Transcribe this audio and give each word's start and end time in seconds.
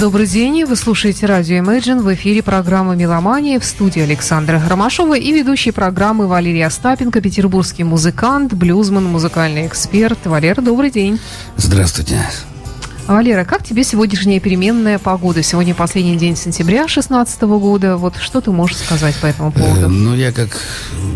Добрый 0.00 0.28
день. 0.28 0.64
Вы 0.64 0.76
слушаете 0.76 1.26
радио 1.26 1.56
Imagine. 1.56 2.00
В 2.00 2.14
эфире 2.14 2.40
программа 2.40 2.94
«Меломания» 2.94 3.58
в 3.58 3.64
студии 3.64 4.00
Александра 4.00 4.62
Громашова 4.64 5.18
и 5.18 5.32
ведущий 5.32 5.72
программы 5.72 6.28
Валерия 6.28 6.66
Остапенко, 6.66 7.20
петербургский 7.20 7.82
музыкант, 7.82 8.54
блюзман, 8.54 9.04
музыкальный 9.06 9.66
эксперт. 9.66 10.18
Валера, 10.24 10.60
добрый 10.60 10.92
день. 10.92 11.18
Здравствуйте. 11.56 12.20
Валера, 13.08 13.46
как 13.46 13.64
тебе 13.64 13.84
сегодняшняя 13.84 14.38
переменная 14.38 14.98
погода? 14.98 15.42
Сегодня 15.42 15.74
последний 15.74 16.18
день 16.18 16.36
сентября 16.36 16.80
2016 16.80 17.40
года. 17.40 17.96
Вот 17.96 18.16
что 18.20 18.42
ты 18.42 18.50
можешь 18.50 18.76
сказать 18.76 19.16
по 19.16 19.24
этому 19.24 19.50
поводу? 19.50 19.80
Э, 19.80 19.86
ну, 19.86 20.14
я 20.14 20.30
как 20.30 20.50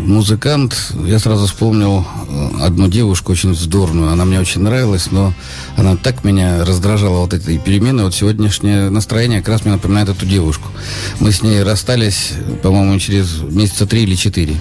музыкант, 0.03 0.91
я 1.05 1.19
сразу 1.19 1.45
вспомнил 1.45 2.03
э, 2.27 2.63
одну 2.63 2.87
девушку 2.87 3.33
очень 3.33 3.53
здороную. 3.53 4.11
Она 4.11 4.25
мне 4.25 4.39
очень 4.39 4.61
нравилась, 4.61 5.11
но 5.11 5.35
она 5.77 5.95
так 5.95 6.23
меня 6.23 6.65
раздражала 6.65 7.19
вот 7.19 7.35
этой 7.35 7.59
перемены. 7.59 8.05
Вот 8.05 8.15
сегодняшнее 8.15 8.89
настроение 8.89 9.41
как 9.41 9.49
раз 9.49 9.63
мне 9.63 9.73
напоминает 9.75 10.09
эту 10.09 10.25
девушку. 10.25 10.69
Мы 11.19 11.31
с 11.31 11.43
ней 11.43 11.61
расстались, 11.61 12.31
по-моему, 12.63 12.97
через 12.97 13.39
месяца 13.41 13.85
три 13.85 14.01
или 14.01 14.15
четыре. 14.15 14.55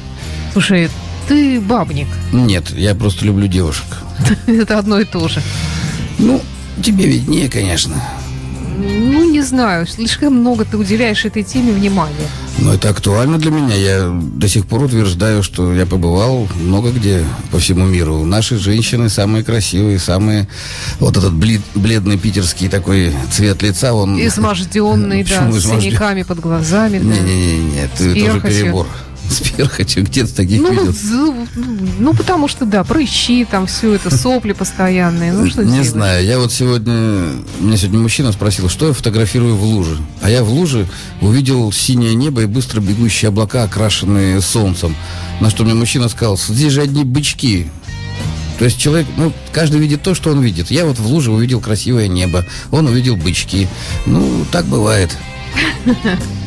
Слушай, 0.53 0.91
ты 1.29 1.63
бабник. 1.63 2.09
Нет, 2.31 2.73
я 2.73 2.95
просто 2.95 3.25
люблю 3.25 3.47
девушек. 3.47 3.87
Это 4.47 4.79
одно 4.79 5.01
и 5.01 5.07
то 5.07 5.29
же. 5.29 5.41
Ну, 6.19 6.43
Тебе 6.81 7.07
виднее, 7.07 7.49
конечно. 7.49 7.95
Ну, 8.79 9.31
не 9.31 9.43
знаю, 9.43 9.87
слишком 9.87 10.35
много 10.35 10.65
ты 10.65 10.77
уделяешь 10.77 11.25
этой 11.25 11.43
теме 11.43 11.73
внимания. 11.73 12.29
Но 12.59 12.75
это 12.75 12.91
актуально 12.91 13.39
для 13.39 13.51
меня. 13.51 13.75
Я 13.75 14.09
до 14.11 14.49
сих 14.49 14.67
пор 14.67 14.85
утверждаю, 14.85 15.43
что 15.43 15.75
я 15.75 15.87
побывал 15.87 16.49
много 16.57 16.91
где 16.91 17.25
по 17.51 17.59
всему 17.59 17.87
миру. 17.87 18.25
Наши 18.25 18.59
женщины 18.59 19.09
самые 19.09 19.45
красивые, 19.45 19.99
самые... 19.99 20.49
Вот 20.99 21.17
этот 21.17 21.33
бледный 21.35 22.19
питерский 22.19 22.69
такой 22.69 23.15
цвет 23.31 23.63
лица, 23.63 23.95
он... 23.95 24.19
Изможденный, 24.19 25.25
да, 25.29 25.53
с 25.53 25.63
синяками 25.63 26.23
под 26.23 26.41
глазами. 26.41 26.99
Не-не-не, 26.99 27.83
это 27.83 28.05
уже 28.05 28.41
перебор 28.41 28.89
с 29.33 29.41
перхотью 29.41 30.05
где-то 30.05 30.35
таких 30.35 30.61
ну, 30.61 30.71
видел? 30.71 30.95
Ну, 31.11 31.47
ну, 31.99 32.15
потому 32.15 32.49
что, 32.49 32.65
да, 32.65 32.85
прыщи, 32.85 33.45
там 33.45 33.67
все 33.67 33.95
это, 33.95 34.17
сопли 34.17 34.53
постоянные. 34.53 35.33
Ну, 35.33 35.49
что 35.49 35.65
Не 35.65 35.73
делать? 35.73 35.89
знаю. 35.89 36.25
Я 36.25 36.39
вот 36.39 36.53
сегодня... 36.53 36.93
Меня 37.61 37.77
сегодня 37.77 37.99
мужчина 37.99 38.33
спросил, 38.33 38.69
что 38.69 38.89
я 38.89 38.93
фотографирую 38.93 39.57
в 39.57 39.65
луже. 39.65 39.97
А 40.21 40.31
я 40.31 40.45
в 40.45 40.51
луже 40.51 40.89
увидел 41.21 41.73
синее 41.73 42.15
небо 42.15 42.43
и 42.43 42.47
быстро 42.47 42.81
бегущие 42.81 43.29
облака, 43.29 43.65
окрашенные 43.65 44.41
солнцем. 44.41 44.95
На 45.41 45.51
что 45.51 45.65
мне 45.65 45.75
мужчина 45.75 46.09
сказал, 46.09 46.37
здесь 46.37 46.73
же 46.73 46.83
одни 46.83 47.05
бычки. 47.05 47.69
То 48.59 48.67
есть 48.67 48.79
человек, 48.79 49.09
ну, 49.17 49.33
каждый 49.53 49.81
видит 49.81 50.03
то, 50.03 50.15
что 50.15 50.31
он 50.31 50.41
видит. 50.41 50.71
Я 50.71 50.85
вот 50.85 50.99
в 50.99 51.07
луже 51.07 51.33
увидел 51.33 51.61
красивое 51.61 52.07
небо, 52.07 52.45
он 52.71 52.87
увидел 52.87 53.17
бычки. 53.17 53.67
Ну, 54.07 54.45
так 54.53 54.67
бывает. 54.67 55.17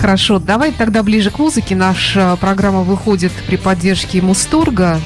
Хорошо, 0.00 0.38
давай 0.38 0.72
тогда 0.72 1.02
ближе 1.02 1.30
к 1.30 1.38
музыке. 1.38 1.76
Наша 1.76 2.34
программа 2.40 2.80
выходит 2.80 3.32
при 3.46 3.56
поддержке 3.56 4.22
Мусторга. 4.22 4.98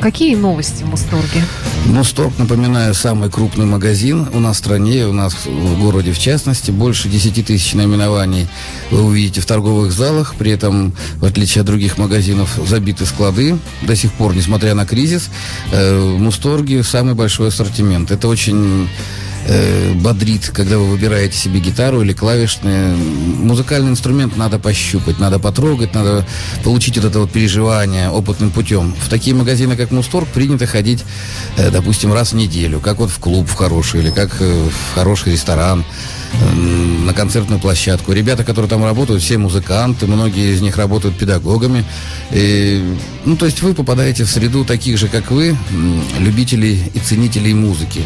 Какие 0.00 0.36
новости 0.36 0.84
в 0.84 0.90
Мусторге? 0.90 1.42
Мусторг, 1.86 2.38
напоминаю, 2.38 2.94
самый 2.94 3.30
крупный 3.30 3.66
магазин 3.66 4.28
у 4.32 4.38
нас 4.38 4.54
в 4.54 4.58
стране, 4.60 5.06
у 5.06 5.12
нас 5.12 5.34
в 5.44 5.80
городе 5.80 6.12
в 6.12 6.20
частности. 6.20 6.70
Больше 6.70 7.08
10 7.08 7.46
тысяч 7.46 7.74
наименований 7.74 8.46
вы 8.92 9.02
увидите 9.02 9.40
в 9.40 9.46
торговых 9.46 9.90
залах. 9.90 10.36
При 10.38 10.52
этом, 10.52 10.92
в 11.16 11.24
отличие 11.24 11.62
от 11.62 11.66
других 11.66 11.98
магазинов, 11.98 12.60
забиты 12.64 13.06
склады. 13.06 13.58
До 13.82 13.96
сих 13.96 14.12
пор, 14.12 14.36
несмотря 14.36 14.74
на 14.74 14.86
кризис, 14.86 15.30
э, 15.72 15.98
в 15.98 16.20
Мусторге 16.20 16.84
самый 16.84 17.14
большой 17.14 17.48
ассортимент. 17.48 18.12
Это 18.12 18.28
очень 18.28 18.88
э, 19.48 19.92
бодрит, 19.94 20.50
когда 20.54 20.78
вы 20.78 20.86
выбираете 20.86 21.36
себе 21.36 21.58
гитару 21.60 22.02
или 22.02 22.12
клавишные. 22.12 22.94
Музыкальный 22.94 23.90
инструмент 23.90 24.36
надо 24.36 24.58
пощупать, 24.58 25.18
надо 25.18 25.38
потрогать, 25.38 25.94
надо 25.94 26.26
получить 26.62 26.96
вот 26.96 27.06
это 27.06 27.20
вот 27.20 27.32
переживание 27.32 28.10
опытным 28.10 28.50
путем. 28.50 28.94
В 29.00 29.08
такие 29.08 29.34
магазины, 29.34 29.76
как 29.76 29.90
Мусторг, 29.90 30.28
принято 30.28 30.66
ходить, 30.66 31.04
э, 31.56 31.70
допустим, 31.70 32.12
раз 32.12 32.32
в 32.32 32.36
неделю, 32.36 32.80
как 32.80 32.98
вот 32.98 33.10
в 33.10 33.18
клуб 33.18 33.48
в 33.48 33.54
хороший 33.54 34.00
или 34.00 34.10
как 34.10 34.36
э, 34.40 34.68
в 34.68 34.94
хороший 34.94 35.32
ресторан 35.32 35.84
на 37.04 37.14
концертную 37.14 37.60
площадку. 37.60 38.12
Ребята, 38.12 38.44
которые 38.44 38.68
там 38.68 38.84
работают, 38.84 39.22
все 39.22 39.38
музыканты, 39.38 40.06
многие 40.06 40.52
из 40.54 40.60
них 40.60 40.76
работают 40.76 41.16
педагогами. 41.16 41.84
И, 42.30 42.84
ну, 43.24 43.36
то 43.36 43.46
есть 43.46 43.62
вы 43.62 43.74
попадаете 43.74 44.24
в 44.24 44.30
среду 44.30 44.64
таких 44.64 44.98
же, 44.98 45.08
как 45.08 45.30
вы, 45.30 45.56
любителей 46.18 46.82
и 46.94 46.98
ценителей 46.98 47.54
музыки. 47.54 48.02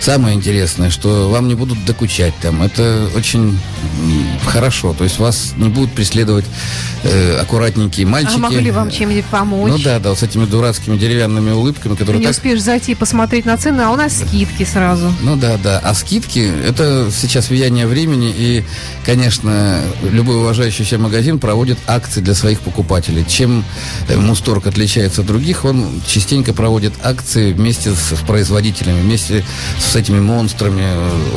Самое 0.00 0.34
интересное, 0.36 0.90
что 0.90 1.30
вам 1.30 1.48
не 1.48 1.54
будут 1.54 1.84
докучать 1.84 2.34
там. 2.42 2.62
Это 2.62 3.08
очень 3.16 3.58
хорошо. 4.46 4.94
То 4.94 5.04
есть 5.04 5.18
вас 5.18 5.54
не 5.56 5.68
будут 5.68 5.92
преследовать 5.92 6.44
э, 7.04 7.38
аккуратненькие 7.40 8.06
мальчики. 8.06 8.36
А 8.36 8.38
могу 8.38 8.58
ли 8.58 8.70
вам 8.70 8.90
чем-нибудь 8.90 9.24
помочь? 9.26 9.70
Ну 9.70 9.78
да, 9.78 9.98
да, 9.98 10.10
вот 10.10 10.18
с 10.18 10.22
этими 10.22 10.44
дурацкими 10.44 10.96
деревянными 10.96 11.50
улыбками, 11.50 11.94
которые... 11.94 12.14
Ты 12.14 12.18
не 12.20 12.26
так... 12.26 12.36
успеешь 12.36 12.60
зайти 12.62 12.94
посмотреть 12.94 13.44
на 13.46 13.56
цены, 13.56 13.82
а 13.82 13.90
у 13.90 13.96
нас 13.96 14.18
скидки 14.18 14.64
сразу. 14.64 15.12
Ну 15.22 15.36
да, 15.36 15.56
да. 15.62 15.80
А 15.82 15.94
скидки, 15.94 16.50
это 16.66 17.10
сейчас 17.10 17.50
влияние 17.62 17.86
времени, 17.86 18.34
и, 18.36 18.64
конечно, 19.06 19.80
любой 20.02 20.38
уважающий 20.38 20.84
себя 20.84 20.98
магазин 20.98 21.38
проводит 21.38 21.78
акции 21.86 22.20
для 22.20 22.34
своих 22.34 22.60
покупателей. 22.60 23.24
Чем 23.24 23.64
э, 24.08 24.16
Мусторг 24.16 24.66
отличается 24.66 25.20
от 25.20 25.28
других, 25.28 25.64
он 25.64 26.02
частенько 26.04 26.52
проводит 26.52 26.92
акции 27.04 27.52
вместе 27.52 27.92
с, 27.92 28.16
с 28.16 28.26
производителями, 28.26 29.00
вместе 29.00 29.44
с 29.78 29.94
этими 29.94 30.18
монстрами, 30.18 30.82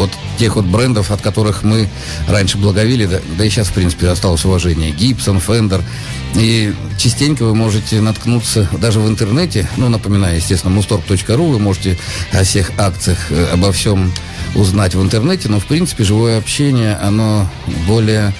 от 0.02 0.09
тех 0.40 0.56
вот 0.56 0.66
брендов, 0.66 1.12
от 1.12 1.22
которых 1.22 1.62
мы 1.62 1.88
раньше 2.28 2.57
благовили, 2.57 3.06
да, 3.06 3.19
да 3.38 3.46
и 3.46 3.50
сейчас, 3.50 3.68
в 3.68 3.74
принципе, 3.74 4.07
осталось 4.07 4.44
уважение. 4.46 4.90
Гибсон, 4.90 5.40
Фендер. 5.40 5.84
И 6.34 6.74
частенько 6.97 7.44
вы 7.44 7.53
можете 7.53 8.02
наткнуться 8.02 8.68
даже 8.80 9.00
в 9.00 9.07
интернете, 9.07 9.69
ну, 9.78 9.90
напоминаю, 9.90 10.38
естественно, 10.38 10.75
mustorg.ru, 10.75 11.52
вы 11.52 11.59
можете 11.59 12.00
о 12.34 12.44
всех 12.44 12.72
акциях, 12.80 13.19
э, 13.30 13.50
обо 13.53 13.72
всем 13.72 14.12
узнать 14.55 14.95
в 14.95 15.01
интернете, 15.01 15.49
но, 15.49 15.59
в 15.59 15.66
принципе, 15.66 16.03
живое 16.03 16.38
общение, 16.38 16.95
оно 16.95 17.47
более, 17.88 18.33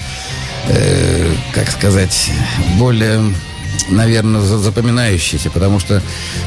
э, 0.68 1.34
как 1.54 1.70
сказать, 1.70 2.32
более 2.78 3.22
наверное, 3.90 4.42
запоминающиеся, 4.42 5.50
потому 5.50 5.80
что 5.80 6.02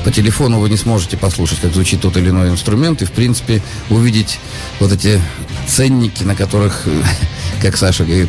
по 0.04 0.10
телефону 0.10 0.58
вы 0.58 0.70
не 0.70 0.76
сможете 0.76 1.16
послушать, 1.16 1.60
как 1.60 1.72
звучит 1.72 2.00
тот 2.00 2.16
или 2.16 2.30
иной 2.30 2.50
инструмент, 2.50 3.02
и, 3.02 3.04
в 3.04 3.12
принципе, 3.12 3.62
увидеть 3.90 4.40
вот 4.80 4.92
эти 4.92 5.20
ценники, 5.66 6.24
на 6.24 6.34
которых, 6.34 6.86
как 7.60 7.76
Саша 7.76 8.04
говорит, 8.04 8.28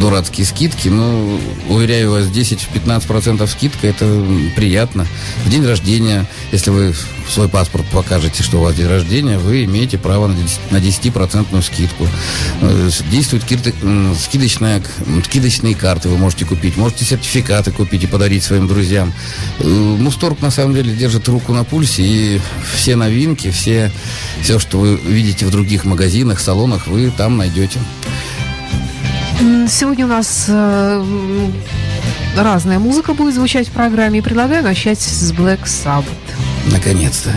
дурацкие 0.00 0.46
скидки. 0.46 0.88
Ну, 0.88 1.40
уверяю 1.68 2.12
вас, 2.12 2.26
10-15% 2.26 3.46
скидка, 3.46 3.86
это 3.86 4.24
приятно. 4.56 5.06
В 5.44 5.50
день 5.50 5.64
рождения, 5.66 6.26
если 6.52 6.70
вы 6.70 6.94
свой 7.28 7.48
паспорт 7.48 7.84
покажете, 7.90 8.42
что 8.42 8.58
у 8.58 8.62
вас 8.62 8.74
день 8.74 8.86
рождения, 8.86 9.38
вы 9.38 9.64
имеете 9.64 9.98
право 9.98 10.28
на 10.70 10.76
10% 10.76 11.62
скидку. 11.62 12.06
Э, 12.60 12.90
действует 13.10 13.44
скидочная, 14.18 14.82
скидочные 15.24 15.74
карты 15.74 16.08
вы 16.08 16.16
можете 16.16 16.44
купить, 16.44 16.76
можете 16.76 17.04
сертификаты 17.04 17.70
купить 17.70 18.04
и 18.04 18.06
подарить 18.06 18.44
своим 18.44 18.66
друзьям. 18.66 19.12
Э, 19.58 19.64
Мусторг, 19.68 20.40
на 20.40 20.50
самом 20.50 20.74
деле, 20.74 20.94
держит 20.94 21.28
руку 21.28 21.52
на 21.52 21.64
пульсе, 21.64 22.02
и 22.02 22.40
все 22.74 22.96
новинки, 22.96 23.50
все, 23.50 23.92
все, 24.42 24.58
что 24.58 24.78
вы 24.78 24.96
видите 24.96 25.46
в 25.46 25.50
других 25.50 25.84
магазинах, 25.84 26.40
салонах, 26.40 26.86
вы 26.86 27.10
там 27.10 27.36
найдете. 27.36 27.78
Сегодня 29.38 30.04
у 30.04 30.08
нас 30.08 30.46
э, 30.48 31.04
разная 32.36 32.80
музыка 32.80 33.14
будет 33.14 33.34
звучать 33.34 33.68
в 33.68 33.70
программе. 33.70 34.18
И 34.18 34.22
предлагаю 34.22 34.64
начать 34.64 34.98
с 34.98 35.32
Black 35.32 35.62
Sabbath. 35.64 36.06
Наконец-то. 36.72 37.30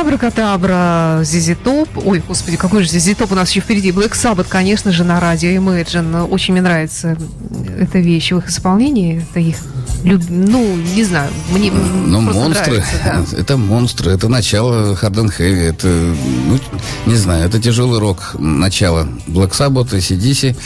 Абракадабра, 0.00 1.20
Зизи 1.24 1.54
Топ. 1.54 1.88
Ой, 2.04 2.22
господи, 2.26 2.56
какой 2.56 2.82
же 2.82 2.88
Зизи 2.88 3.14
Топ 3.14 3.32
у 3.32 3.34
нас 3.34 3.50
еще 3.50 3.60
впереди. 3.60 3.90
Black 3.90 4.12
Sabbath, 4.12 4.46
конечно 4.48 4.92
же, 4.92 5.04
на 5.04 5.20
радио 5.20 5.50
Imagine. 5.50 6.26
Очень 6.26 6.54
мне 6.54 6.62
нравится 6.62 7.16
эта 7.78 7.98
вещь 7.98 8.32
в 8.32 8.38
их 8.38 8.48
исполнении. 8.48 9.26
Это 9.30 9.40
их 9.40 9.56
люб... 10.04 10.22
ну, 10.28 10.76
не 10.94 11.04
знаю, 11.04 11.30
мне 11.50 11.70
Ну, 11.72 12.20
монстры, 12.20 12.82
нравится, 12.82 12.92
да. 13.04 13.24
это 13.38 13.56
монстры, 13.56 14.12
это 14.12 14.28
начало 14.28 14.94
Hard 14.94 15.14
and 15.14 15.38
Heavy, 15.38 15.68
это, 15.68 15.88
ну, 15.88 16.58
не 17.06 17.16
знаю, 17.16 17.46
это 17.46 17.60
тяжелый 17.60 17.98
рок, 17.98 18.36
начало 18.38 19.08
Black 19.26 19.50
Sabbath, 19.50 19.90
ACDC. 19.92 20.56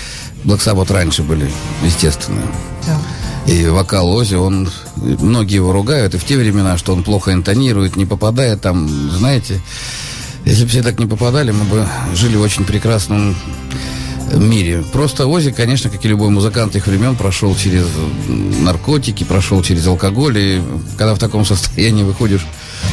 Black 0.44 0.58
Sabbath 0.58 0.92
раньше 0.92 1.22
были, 1.22 1.48
естественно. 1.84 2.42
Да. 2.86 2.98
И 3.46 3.66
вокал 3.66 4.10
Ози, 4.10 4.34
он, 4.34 4.70
многие 4.96 5.56
его 5.56 5.72
ругают, 5.72 6.14
и 6.14 6.18
в 6.18 6.24
те 6.24 6.36
времена, 6.36 6.78
что 6.78 6.92
он 6.92 7.02
плохо 7.02 7.32
интонирует, 7.32 7.96
не 7.96 8.06
попадает 8.06 8.60
там, 8.60 8.88
знаете, 9.10 9.60
если 10.44 10.64
бы 10.64 10.70
все 10.70 10.82
так 10.82 10.98
не 10.98 11.06
попадали, 11.06 11.50
мы 11.50 11.64
бы 11.64 11.86
жили 12.14 12.36
в 12.36 12.40
очень 12.40 12.64
прекрасном 12.64 13.36
мире. 14.32 14.84
Просто 14.92 15.26
Ози, 15.26 15.52
конечно, 15.52 15.90
как 15.90 16.04
и 16.04 16.08
любой 16.08 16.30
музыкант 16.30 16.72
тех 16.72 16.86
времен, 16.86 17.16
прошел 17.16 17.54
через 17.56 17.86
наркотики, 18.28 19.24
прошел 19.24 19.62
через 19.62 19.86
алкоголь, 19.86 20.38
и 20.38 20.62
когда 20.96 21.14
в 21.14 21.18
таком 21.18 21.44
состоянии 21.44 22.02
выходишь 22.02 22.46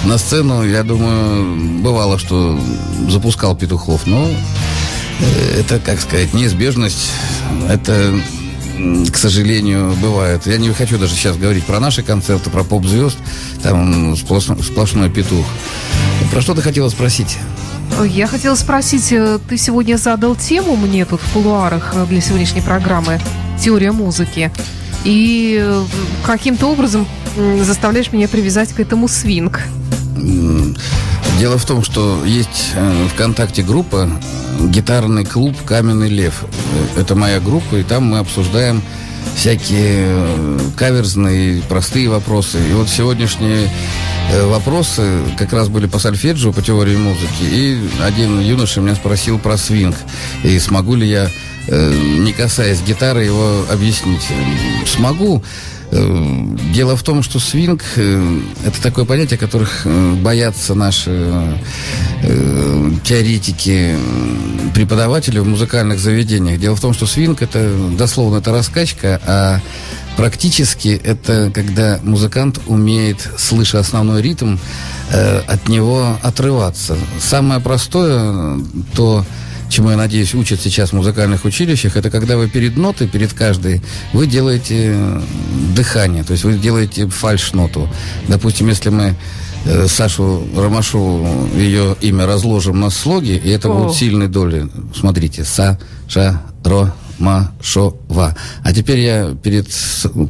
на 0.03 0.18
сцену, 0.18 0.63
я 0.63 0.84
думаю, 0.84 1.82
бывало, 1.82 2.20
что 2.20 2.60
запускал 3.08 3.56
петухов, 3.56 4.06
но 4.06 4.27
э, 5.20 5.60
это, 5.60 5.79
как 5.79 6.00
сказать, 6.01 6.34
неизбежность, 6.34 7.12
это 7.68 8.13
к 9.12 9.17
сожалению, 9.17 9.93
бывает. 10.01 10.45
Я 10.45 10.57
не 10.57 10.71
хочу 10.71 10.98
даже 10.98 11.13
сейчас 11.13 11.38
говорить 11.38 11.65
про 11.65 11.79
наши 11.79 12.03
концерты, 12.03 12.50
про 12.50 12.63
поп-звезд. 12.63 13.17
Там 13.62 14.15
сплошной, 14.15 14.62
сплошной 14.63 15.09
петух. 15.09 15.45
Про 16.31 16.41
что 16.41 16.55
ты 16.55 16.62
хотела 16.62 16.89
спросить? 16.89 17.38
Я 18.05 18.27
хотела 18.27 18.55
спросить, 18.55 19.12
э, 19.12 19.39
ты 19.50 19.57
сегодня 19.57 19.98
задал 19.98 20.36
тему 20.36 20.75
мне 20.77 21.05
тут 21.05 21.19
в 21.19 21.33
кулуарах 21.33 21.93
э, 21.95 22.05
для 22.05 22.21
сегодняшней 22.21 22.62
программы 22.62 23.19
«Теория 23.62 23.91
музыки». 23.91 24.51
И 25.03 25.59
э, 25.62 25.83
каким-то 26.25 26.67
образом 26.67 27.07
заставляешь 27.62 28.12
меня 28.12 28.27
привязать 28.27 28.71
к 28.71 28.79
этому 28.79 29.07
свинг. 29.07 29.62
Дело 31.39 31.58
в 31.58 31.65
том, 31.65 31.86
что 31.86 32.25
есть 32.25 32.74
э, 32.75 33.08
ВКонтакте 33.13 33.63
группа 33.63 34.10
«Гитарный 34.60 35.24
клуб 35.24 35.55
Каменный 35.65 36.10
лев». 36.10 36.43
Э, 36.98 37.00
Это 37.00 37.15
моя 37.15 37.39
группа, 37.39 37.75
и 37.75 37.84
там 37.84 38.03
мы 38.03 38.17
обсуждаем 38.17 38.81
всякие 39.38 40.03
э, 40.05 40.60
каверзные, 40.75 41.62
простые 41.62 42.10
вопросы. 42.10 42.60
И 42.69 42.74
вот 42.74 42.89
сегодняшние 42.89 43.69
вопросы 44.48 45.22
как 45.38 45.53
раз 45.53 45.69
были 45.69 45.88
по 45.88 45.98
сольфеджио, 45.98 46.51
по 46.51 46.62
теории 46.62 46.98
музыки. 46.98 47.43
И 47.43 47.89
один 48.03 48.41
юноша 48.41 48.81
меня 48.81 48.96
спросил 48.96 49.39
про 49.39 49.55
свинг. 49.55 49.96
И 50.43 50.60
смогу 50.60 50.96
ли 50.96 51.08
я, 51.08 51.29
не 51.69 52.34
касаясь 52.34 52.81
гитары, 52.81 53.24
его 53.24 53.63
объяснить. 53.72 54.27
Смогу. 54.86 55.41
Э, 55.91 56.46
Дело 56.74 56.96
в 56.96 57.03
том, 57.03 57.24
что 57.24 57.39
свинг 57.39 57.84
э, 57.96 58.39
это 58.65 58.81
такое 58.81 59.05
понятие, 59.05 59.39
которых 59.39 59.81
э, 59.86 60.13
боятся 60.15 60.75
наши 60.75 61.58
теоретики, 63.05 63.96
преподаватели 64.74 65.39
в 65.39 65.48
музыкальных 65.48 66.00
заведениях. 66.00 66.60
Дело 66.60 66.75
в 66.75 66.81
том, 66.81 66.93
что 66.93 67.05
свинг 67.05 67.41
это 67.41 67.72
дословно 67.98 68.38
это 68.38 68.51
раскачка, 68.51 69.22
а 69.25 69.62
практически 70.17 71.00
это 71.01 71.50
когда 71.53 72.00
музыкант 72.03 72.60
умеет, 72.67 73.27
слыша 73.38 73.79
основной 73.79 74.22
ритм, 74.22 74.58
от 75.10 75.69
него 75.69 76.17
отрываться. 76.22 76.98
Самое 77.19 77.62
простое, 77.62 78.60
то 78.96 79.25
чему, 79.69 79.91
я 79.91 79.97
надеюсь, 79.97 80.33
учат 80.33 80.59
сейчас 80.59 80.89
в 80.89 80.93
музыкальных 80.93 81.45
училищах, 81.45 81.95
это 81.95 82.09
когда 82.09 82.38
вы 82.38 82.49
перед 82.49 82.77
нотой, 82.77 83.07
перед 83.07 83.33
каждой, 83.33 83.81
вы 84.13 84.27
делаете 84.27 84.93
э, 84.95 85.21
дыхание, 85.75 86.23
то 86.23 86.33
есть 86.33 86.43
вы 86.43 86.53
делаете 86.53 87.07
фальш-ноту. 87.07 87.88
Допустим, 88.27 88.67
если 88.67 88.89
мы 88.89 89.15
э, 89.65 89.88
Сашу 89.88 90.47
Ромашову, 90.55 91.49
ее 91.55 91.95
имя 92.01 92.25
разложим 92.25 92.79
на 92.79 92.89
слоги, 92.89 93.35
и 93.35 93.49
это 93.49 93.69
О. 93.69 93.73
будут 93.73 93.95
сильные 93.95 94.27
доли. 94.27 94.67
Смотрите, 94.95 95.43
Са, 95.43 95.79
Ша, 96.07 96.41
Ро, 96.63 96.91
Ма, 97.19 97.51
Шо, 97.61 97.97
Ва. 98.07 98.35
А 98.63 98.73
теперь 98.73 98.99
я 98.99 99.35
перед 99.41 99.67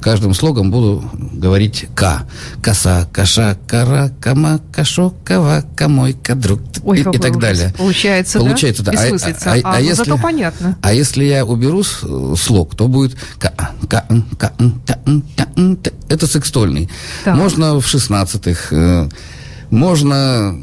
каждым 0.02 0.34
слогом 0.34 0.72
буду 0.72 1.04
говорить 1.34 1.86
К. 1.96 2.24
Коса, 2.62 3.08
Каша, 3.14 3.58
Кара, 3.68 4.12
Кама, 4.20 4.60
Кашо, 4.72 5.14
Кава, 5.24 5.64
Камой, 5.76 6.14
Кадрук 6.14 6.62
Ой, 6.84 6.98
и, 6.98 7.02
и 7.02 7.04
так 7.04 7.32
ужас. 7.32 7.38
далее. 7.42 7.74
Получается, 7.78 8.40
Получается, 8.40 8.84
да. 8.84 8.92
да? 8.94 9.00
А- 9.02 9.06
а- 9.06 9.60
А, 9.64 9.76
а 9.76 9.80
ну, 9.80 9.86
если- 9.86 10.04
зато 10.04 10.18
понятно. 10.18 10.78
А 10.82 10.94
если 10.94 11.24
я 11.26 11.46
уберу 11.46 11.84
слог, 11.84 12.76
то 12.76 12.88
будет 12.88 13.16
ка 13.38 13.54
ка 13.88 14.06
ка 14.38 14.52
та 14.86 14.96
та 15.06 15.46
та 15.46 15.92
Это 16.10 16.26
секстольный. 16.28 16.90
Так. 17.24 17.36
Можно 17.36 17.80
в 17.80 17.86
шестнадцатых. 17.88 18.74
э, 18.74 19.08
Можно 19.72 20.56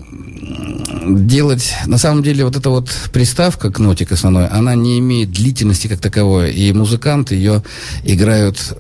делать... 1.07 1.75
На 1.87 1.99
самом 1.99 2.23
деле 2.23 2.45
вот 2.45 2.57
эта 2.57 2.71
вот 2.71 2.91
приставка 3.13 3.71
к 3.71 3.79
ноте 3.79 4.07
к 4.07 4.13
основной, 4.13 4.47
она 4.47 4.75
не 4.75 4.99
имеет 4.99 5.31
длительности 5.31 5.87
как 5.87 6.01
таковой. 6.01 6.53
И 6.53 6.73
музыканты 6.73 7.35
ее 7.35 7.63
играют 8.05 8.77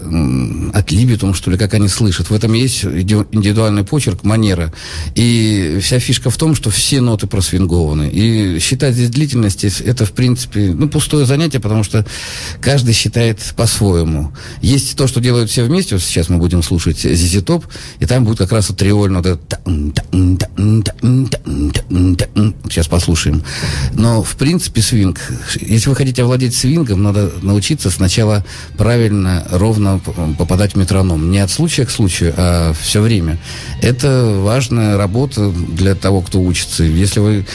от 0.73 0.90
либитум, 0.90 1.35
что 1.35 1.50
ли, 1.50 1.58
как 1.58 1.75
они 1.75 1.88
слышат. 1.88 2.30
В 2.30 2.35
этом 2.35 2.52
есть 2.52 2.85
индивидуальный 2.85 3.85
почерк, 3.85 4.25
манера. 4.25 4.73
И 5.14 5.78
вся 5.82 5.99
фишка 5.99 6.30
в 6.30 6.37
том, 6.37 6.54
что 6.54 6.70
все 6.70 7.00
ноты 7.00 7.26
просвингованы. 7.26 8.11
И 8.11 8.58
считать 8.61 8.94
здесь 8.94 9.11
длительности, 9.11 9.73
это, 9.85 10.04
в 10.04 10.12
принципе, 10.12 10.73
ну, 10.73 10.88
пустое 10.88 11.26
занятие, 11.26 11.61
потому 11.61 11.85
что 11.85 12.04
каждый 12.61 12.94
считает 12.94 13.38
по-своему. 13.56 14.32
Есть 14.62 14.96
то, 14.96 15.06
что 15.06 15.20
делают 15.20 15.50
все 15.50 15.64
вместе. 15.64 15.94
Вот 15.94 16.02
сейчас 16.02 16.28
мы 16.28 16.38
будем 16.38 16.62
слушать 16.62 16.99
Зизи 16.99 17.40
Топ, 17.40 17.64
и 17.99 18.06
там 18.06 18.25
будет 18.25 18.38
как 18.38 18.52
раз 18.52 18.68
вот 18.68 18.78
триольно 18.78 19.23
вот 19.23 19.26
это 19.26 19.61
Сейчас 22.64 22.88
послушаем. 22.88 23.42
Но, 23.92 24.22
в 24.22 24.36
принципе, 24.36 24.82
свинг. 24.82 25.20
Если 25.60 25.88
вы 25.88 25.96
хотите 25.96 26.22
овладеть 26.22 26.54
свингом, 26.54 27.02
надо 27.02 27.32
научиться 27.42 27.90
сначала 27.90 28.44
правильно, 28.76 29.46
ровно 29.50 30.00
попадать 30.38 30.72
в 30.72 30.76
метроном. 30.76 31.30
Не 31.30 31.38
от 31.38 31.50
случая 31.50 31.86
к 31.86 31.90
случаю, 31.90 32.34
а 32.36 32.72
все 32.78 33.00
время. 33.00 33.38
Это 33.80 34.38
важная 34.40 34.96
работа 34.96 35.50
для 35.50 35.94
того, 35.94 36.20
кто 36.20 36.40
учится. 36.40 36.84
Если 36.84 37.20
вы 37.20 37.46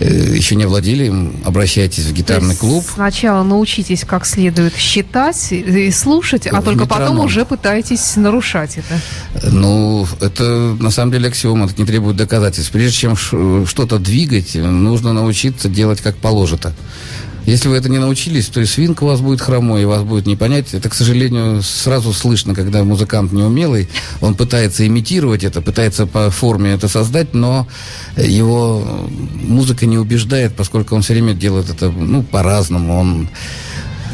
еще 0.00 0.54
не 0.54 0.64
овладели 0.64 1.06
им, 1.06 1.36
обращайтесь 1.44 2.04
в 2.04 2.12
гитарный 2.12 2.54
клуб. 2.54 2.84
Сначала 2.94 3.42
научитесь 3.42 4.04
как 4.04 4.26
следует 4.26 4.76
считать 4.76 5.52
и 5.52 5.90
слушать, 5.90 6.46
а 6.46 6.60
В 6.60 6.64
только 6.64 6.86
потом 6.86 7.00
метроном. 7.00 7.24
уже 7.26 7.44
пытаетесь 7.44 8.16
нарушать 8.16 8.78
это. 8.78 9.50
Ну, 9.50 10.06
это 10.20 10.76
на 10.78 10.90
самом 10.90 11.12
деле 11.12 11.28
аксиома, 11.28 11.66
это 11.66 11.74
не 11.80 11.86
требует 11.86 12.16
доказательств. 12.16 12.70
Прежде 12.70 12.96
чем 12.96 13.16
что-то 13.16 13.98
двигать, 13.98 14.54
нужно 14.54 15.12
научиться 15.12 15.68
делать 15.68 16.00
как 16.00 16.16
положено. 16.16 16.72
Если 17.48 17.70
вы 17.70 17.76
это 17.76 17.88
не 17.88 17.96
научились, 17.96 18.48
то 18.48 18.60
и 18.60 18.66
свинг 18.66 19.00
у 19.00 19.06
вас 19.06 19.22
будет 19.22 19.40
хромой, 19.40 19.80
и 19.80 19.84
вас 19.86 20.02
будет 20.02 20.26
не 20.26 20.36
понять. 20.36 20.74
Это, 20.74 20.90
к 20.90 20.94
сожалению, 20.94 21.62
сразу 21.62 22.12
слышно, 22.12 22.54
когда 22.54 22.84
музыкант 22.84 23.32
неумелый, 23.32 23.88
он 24.20 24.34
пытается 24.34 24.86
имитировать 24.86 25.44
это, 25.44 25.62
пытается 25.62 26.06
по 26.06 26.30
форме 26.30 26.72
это 26.72 26.88
создать, 26.88 27.32
но 27.32 27.66
его 28.18 29.08
музыка 29.32 29.86
не 29.86 29.96
убеждает, 29.96 30.56
поскольку 30.56 30.94
он 30.94 31.00
все 31.00 31.14
время 31.14 31.32
делает 31.32 31.70
это 31.70 31.90
ну, 31.90 32.22
по-разному. 32.22 32.98
Он 32.98 33.28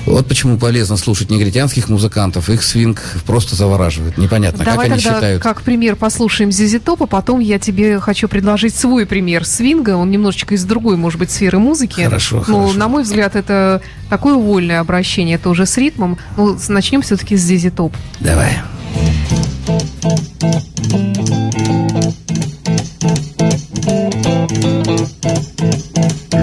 вот 0.07 0.27
почему 0.27 0.59
полезно 0.59 0.97
слушать 0.97 1.31
негритянских 1.31 1.89
музыкантов. 1.89 2.51
Их 2.51 2.63
свинг 2.63 3.01
просто 3.27 3.57
завораживает. 3.57 4.19
Непонятно, 4.19 4.65
Давай 4.65 4.89
как 4.89 4.95
они 4.95 5.03
тогда 5.03 5.17
считают. 5.17 5.43
как 5.43 5.63
пример 5.63 5.97
послушаем 5.97 6.53
Зизи 6.53 6.79
Топ, 6.79 7.03
а 7.03 7.07
потом 7.07 7.41
я 7.41 7.59
тебе 7.59 8.01
хочу 8.01 8.29
предложить 8.29 8.75
свой 8.75 9.07
пример 9.07 9.45
свинга. 9.45 9.97
Он 9.97 10.11
немножечко 10.11 10.55
из 10.55 10.65
другой, 10.65 10.97
может 10.97 11.19
быть, 11.19 11.31
сферы 11.31 11.59
музыки. 11.59 12.03
Хорошо, 12.03 12.45
Но, 12.47 12.63
хорошо. 12.63 12.79
на 12.79 12.89
мой 12.89 13.03
взгляд, 13.03 13.37
это 13.37 13.81
такое 14.11 14.35
вольное 14.35 14.81
обращение, 14.81 15.39
тоже 15.39 15.67
с 15.67 15.77
ритмом. 15.79 16.19
Ну, 16.37 16.57
начнем 16.69 17.03
все-таки 17.03 17.37
с 17.37 17.41
Зизи 17.43 17.71
Топ. 17.71 17.95
Давай. 18.21 18.59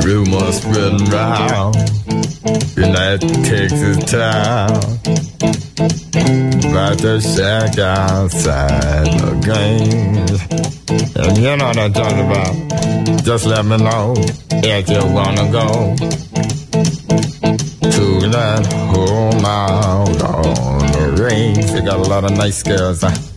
Rumors 0.03 0.61
spreading 0.61 1.05
round 1.09 1.75
United 2.75 3.21
Texas 3.45 3.97
town. 4.09 4.71
About 6.71 6.97
to 6.99 7.21
shack 7.21 7.77
outside 7.77 9.05
the 9.05 9.31
game. 9.45 10.21
And 11.15 11.37
you 11.37 11.55
know 11.55 11.67
what 11.67 11.77
I'm 11.77 11.93
talking 11.93 12.25
about. 12.25 13.23
Just 13.23 13.45
let 13.45 13.65
me 13.65 13.77
know 13.77 14.13
if 14.17 14.89
you 14.89 15.05
wanna 15.13 15.51
go 15.51 15.95
To 17.95 18.29
that 18.29 18.65
home 18.93 19.45
out 19.45 20.21
on 20.23 20.91
the 20.91 21.23
range. 21.23 21.71
They 21.71 21.81
got 21.81 21.99
a 21.99 22.09
lot 22.09 22.23
of 22.23 22.31
nice 22.31 22.63
girls 22.63 23.01
huh? 23.01 23.30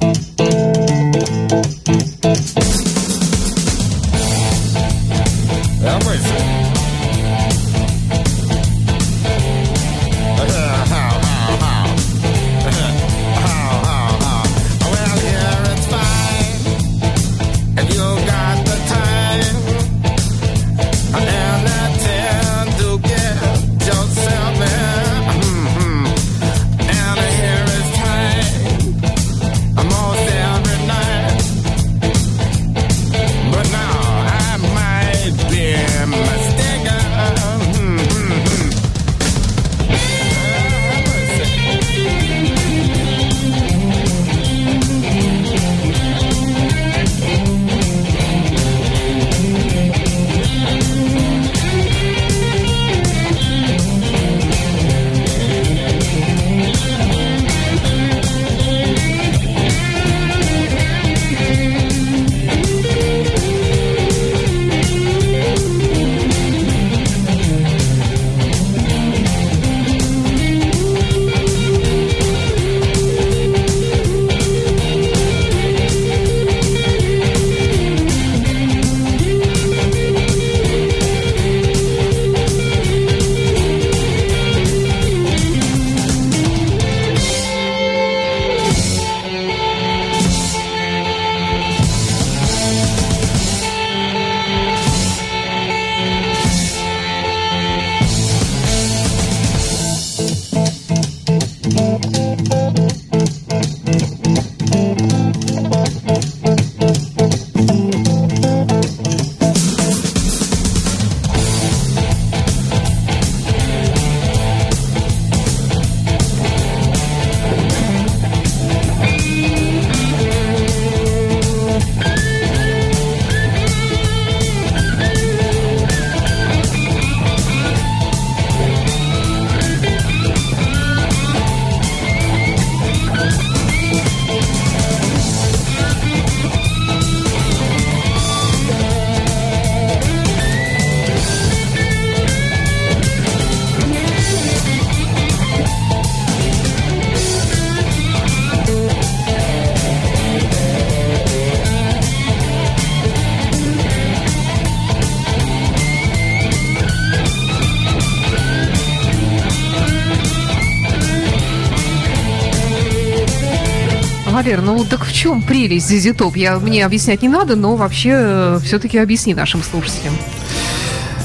Валер, 164.45 164.61
ну 164.61 164.85
так 164.85 165.07
в 165.07 165.13
чем 165.13 165.41
прелесть 165.41 165.89
Зизи 165.89 166.13
Топ? 166.13 166.37
Я, 166.37 166.59
мне 166.59 166.85
объяснять 166.85 167.23
не 167.23 167.29
надо, 167.29 167.57
но 167.57 167.77
вообще 167.77 168.11
э, 168.13 168.61
все-таки 168.63 168.99
объясни 168.99 169.33
нашим 169.33 169.63
слушателям. 169.63 170.15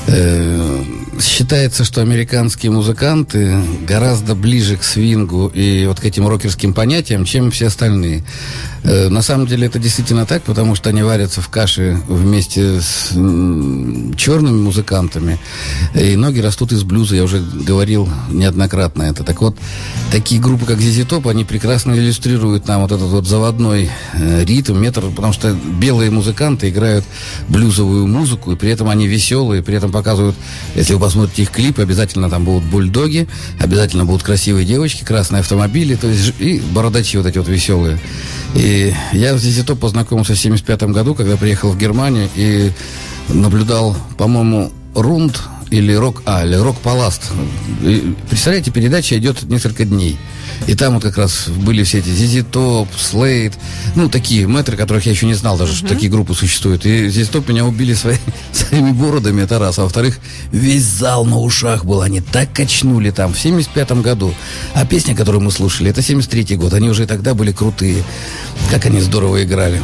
Э, 0.08 0.84
считается, 1.20 1.84
что 1.84 2.00
американские 2.00 2.72
музыканты 2.72 3.58
гораздо 3.86 4.36
ближе 4.36 4.78
к 4.78 4.84
свингу 4.84 5.52
и 5.54 5.86
вот 5.86 6.00
к 6.00 6.06
этим 6.06 6.30
рокерским 6.30 6.74
понятиям, 6.74 7.26
чем 7.26 7.52
все 7.52 7.68
остальные. 7.68 8.24
Э, 8.84 9.10
на 9.10 9.22
самом 9.22 9.48
деле 9.48 9.68
это 9.68 9.80
действительно 9.80 10.26
так, 10.26 10.44
потому 10.44 10.76
что 10.76 10.90
они 10.90 11.04
варятся 11.04 11.42
в 11.42 11.50
каше 11.50 12.00
вместе 12.08 12.82
с 12.82 13.10
черными 14.18 14.62
музыкантами, 14.62 15.38
и 15.94 16.16
ноги 16.16 16.40
растут 16.40 16.72
из 16.72 16.84
блюза, 16.84 17.16
я 17.16 17.24
уже 17.24 17.40
говорил 17.40 18.10
неоднократно 18.30 19.04
это. 19.04 19.24
Так 19.24 19.42
вот, 19.42 19.58
такие 20.12 20.42
группы, 20.42 20.66
как 20.66 20.80
Top, 20.80 21.30
они 21.30 21.44
прекрасно 21.44 21.94
иллюстрируют 21.94 22.68
нам 22.68 22.82
вот 22.82 22.92
этот 22.92 23.10
вот 23.10 23.28
заводной 23.28 23.90
э, 24.14 24.46
ритм, 24.46 24.78
метр, 24.78 25.06
потому 25.16 25.34
что 25.34 25.54
белые 25.54 26.12
музыканты 26.12 26.70
играют 26.70 27.06
блюзовую 27.48 28.08
музыку, 28.08 28.52
и 28.52 28.56
при 28.56 28.70
этом 28.70 28.90
они 28.90 29.08
веселые, 29.08 29.64
при 29.64 29.76
этом 29.76 29.92
показывают, 29.92 30.36
если 30.76 30.94
вы 30.94 31.00
посмотрите 31.00 31.44
их 31.44 31.52
клипы, 31.52 31.82
обязательно 31.82 32.30
там 32.30 32.44
будут 32.44 32.64
бульдоги, 32.66 33.28
обязательно 33.60 34.06
будут 34.06 34.24
красивые 34.24 34.66
девочки, 34.66 35.04
красные 35.04 35.42
автомобили, 35.42 35.96
то 35.96 36.08
есть 36.08 36.34
и 36.40 36.60
бородачи 36.60 37.18
вот 37.18 37.26
эти 37.26 37.38
вот 37.38 37.48
веселые. 37.48 38.00
И 38.56 38.69
я 39.14 39.38
с 39.38 39.42
Зизито 39.42 39.76
познакомился 39.76 40.34
в 40.34 40.40
75 40.40 40.84
году, 40.84 41.16
когда 41.16 41.38
приехал 41.38 41.72
в 41.72 41.78
Германию 41.78 42.30
и 42.36 42.72
наблюдал, 43.30 43.96
по-моему, 44.18 44.72
Рунд 44.96 45.42
или 45.70 45.94
Рок 45.94 46.24
А, 46.26 46.46
или 46.46 46.56
Рок 46.56 46.78
Паласт. 46.80 47.32
Представляете, 48.30 48.72
передача 48.72 49.18
идет 49.18 49.44
несколько 49.44 49.86
дней. 49.86 50.18
И 50.68 50.76
там 50.76 50.96
вот 50.96 51.04
как 51.04 51.18
раз 51.18 51.48
были 51.48 51.84
все 51.84 52.00
эти 52.00 52.10
Зизи 52.10 52.42
Топ, 52.42 52.88
Слейд, 52.98 53.54
ну, 53.96 54.10
такие 54.10 54.48
мэтры, 54.48 54.78
которых 54.78 55.06
я 55.06 55.12
еще 55.12 55.26
не 55.26 55.34
знал 55.34 55.58
даже, 55.58 55.74
uh-huh. 55.74 55.78
что 55.78 55.88
такие 55.88 56.12
группы 56.12 56.34
существуют. 56.34 56.86
И 56.86 57.10
Зизи 57.10 57.30
Топ 57.30 57.48
меня 57.50 57.66
убили 57.66 57.94
свои, 57.94 58.18
своими 58.52 58.92
бородами, 58.92 59.42
это 59.42 59.60
раз. 59.60 59.80
А 59.80 59.84
во-вторых, 59.84 60.20
весь 60.52 60.84
зал 60.84 61.26
на 61.26 61.40
ушах 61.40 61.86
был. 61.86 62.02
Они 62.02 62.22
так 62.22 62.52
качнули 62.54 63.12
там 63.12 63.34
в 63.34 63.38
75-м 63.38 64.02
году. 64.02 64.34
А 64.74 64.86
песня, 64.86 65.16
которую 65.16 65.42
мы 65.42 65.52
слушали, 65.52 65.90
это 65.90 66.02
73-й 66.02 66.56
год. 66.56 66.74
Они 66.74 66.90
уже 66.90 67.04
и 67.04 67.06
тогда 67.06 67.34
были 67.34 67.52
крутые. 67.52 68.04
Как 68.70 68.86
они 68.86 69.00
здорово 69.00 69.44
играли. 69.44 69.82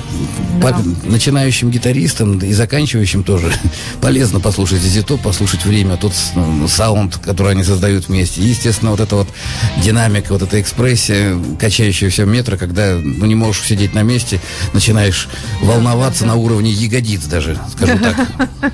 Да. 0.61 0.71
По, 0.71 0.83
начинающим 1.07 1.71
гитаристам 1.71 2.39
и 2.39 2.53
заканчивающим 2.53 3.23
тоже 3.23 3.51
полезно 4.01 4.39
послушать 4.39 4.81
Зизи 4.81 5.01
Топ, 5.01 5.21
послушать 5.21 5.65
время, 5.65 5.97
тот 5.97 6.13
саунд, 6.67 7.17
который 7.17 7.53
они 7.53 7.63
создают 7.63 8.07
вместе. 8.07 8.41
И, 8.41 8.45
естественно, 8.45 8.91
вот 8.91 8.99
эта 8.99 9.15
вот 9.15 9.27
динамика, 9.81 10.33
вот 10.33 10.41
эта 10.41 10.59
экспрессия, 10.65 11.37
качающаяся 11.59 12.25
в 12.25 12.27
метро, 12.27 12.57
когда 12.57 12.95
ну, 12.95 13.27
не 13.27 13.35
можешь 13.35 13.67
сидеть 13.67 13.93
на 13.93 14.01
месте, 14.01 14.39
начинаешь 14.73 15.29
волноваться 15.61 16.25
на 16.25 16.35
уровне 16.35 16.71
ягодиц 16.71 17.25
даже, 17.25 17.55
скажу 17.71 17.99
так. 17.99 18.73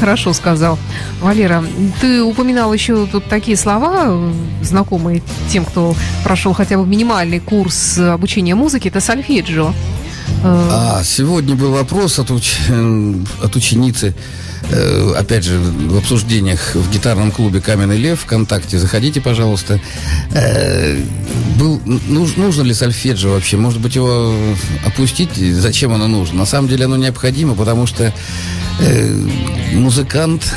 Хорошо 0.00 0.32
сказал. 0.32 0.78
Валера, 1.20 1.64
ты 2.00 2.22
упоминал 2.22 2.72
еще 2.72 3.06
тут 3.06 3.24
такие 3.28 3.56
слова, 3.56 4.32
знакомые 4.62 5.24
тем, 5.50 5.64
кто 5.64 5.96
прошел 6.22 6.52
хотя 6.52 6.78
бы 6.78 6.86
минимальный 6.86 7.40
курс 7.40 7.98
обучения 7.98 8.54
музыки, 8.54 8.86
это 8.86 9.00
сольфеджио. 9.00 9.74
А, 10.44 11.02
сегодня 11.02 11.56
был 11.56 11.72
вопрос 11.72 12.20
от, 12.20 12.30
уч... 12.30 12.58
от 13.42 13.56
ученицы 13.56 14.14
Э, 14.70 15.14
опять 15.16 15.44
же, 15.44 15.58
в 15.58 15.96
обсуждениях 15.96 16.74
в 16.74 16.90
гитарном 16.90 17.30
клубе 17.30 17.60
«Каменный 17.60 17.96
лев» 17.96 18.20
ВКонтакте, 18.20 18.78
заходите, 18.78 19.20
пожалуйста. 19.20 19.80
Э, 20.32 21.00
был, 21.58 21.80
нужно 21.84 22.62
ли 22.62 22.74
сольфеджио 22.74 23.32
вообще? 23.32 23.56
Может 23.56 23.80
быть, 23.80 23.94
его 23.94 24.34
опустить? 24.84 25.36
Зачем 25.36 25.92
оно 25.92 26.06
нужно? 26.06 26.38
На 26.38 26.46
самом 26.46 26.68
деле 26.68 26.84
оно 26.84 26.96
необходимо, 26.96 27.54
потому 27.54 27.86
что 27.86 28.12
э, 28.80 29.26
музыкант 29.72 30.52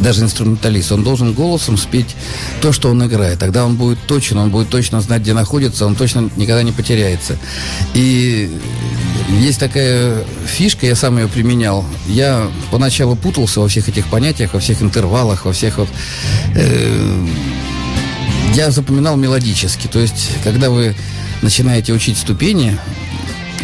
даже 0.00 0.22
инструменталист, 0.22 0.92
он 0.92 1.02
должен 1.02 1.32
голосом 1.32 1.76
спеть 1.76 2.14
то, 2.60 2.72
что 2.72 2.90
он 2.90 3.04
играет. 3.06 3.38
Тогда 3.38 3.64
он 3.64 3.76
будет 3.76 3.98
точен, 4.06 4.38
он 4.38 4.50
будет 4.50 4.68
точно 4.68 5.00
знать, 5.00 5.22
где 5.22 5.34
находится, 5.34 5.86
он 5.86 5.94
точно 5.94 6.30
никогда 6.36 6.62
не 6.62 6.72
потеряется. 6.72 7.38
И 7.94 8.50
есть 9.40 9.60
такая 9.60 10.24
фишка, 10.46 10.86
я 10.86 10.94
сам 10.94 11.18
ее 11.18 11.28
применял. 11.28 11.84
Я 12.06 12.48
поначалу 12.70 13.16
путался 13.16 13.60
во 13.60 13.68
всех 13.68 13.88
этих 13.88 14.06
понятиях, 14.06 14.54
во 14.54 14.60
всех 14.60 14.82
интервалах, 14.82 15.44
во 15.44 15.52
всех 15.52 15.78
вот... 15.78 15.88
Э, 16.54 17.26
я 18.54 18.70
запоминал 18.70 19.16
мелодически. 19.16 19.88
То 19.88 19.98
есть, 19.98 20.30
когда 20.44 20.70
вы 20.70 20.94
начинаете 21.42 21.92
учить 21.92 22.18
ступени, 22.18 22.78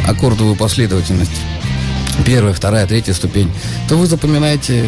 аккордовую 0.07 0.57
последовательность, 0.57 1.31
первая, 2.25 2.55
вторая, 2.55 2.87
третья 2.87 3.13
ступень, 3.13 3.51
то 3.89 3.97
вы 3.97 4.07
запоминаете 4.07 4.85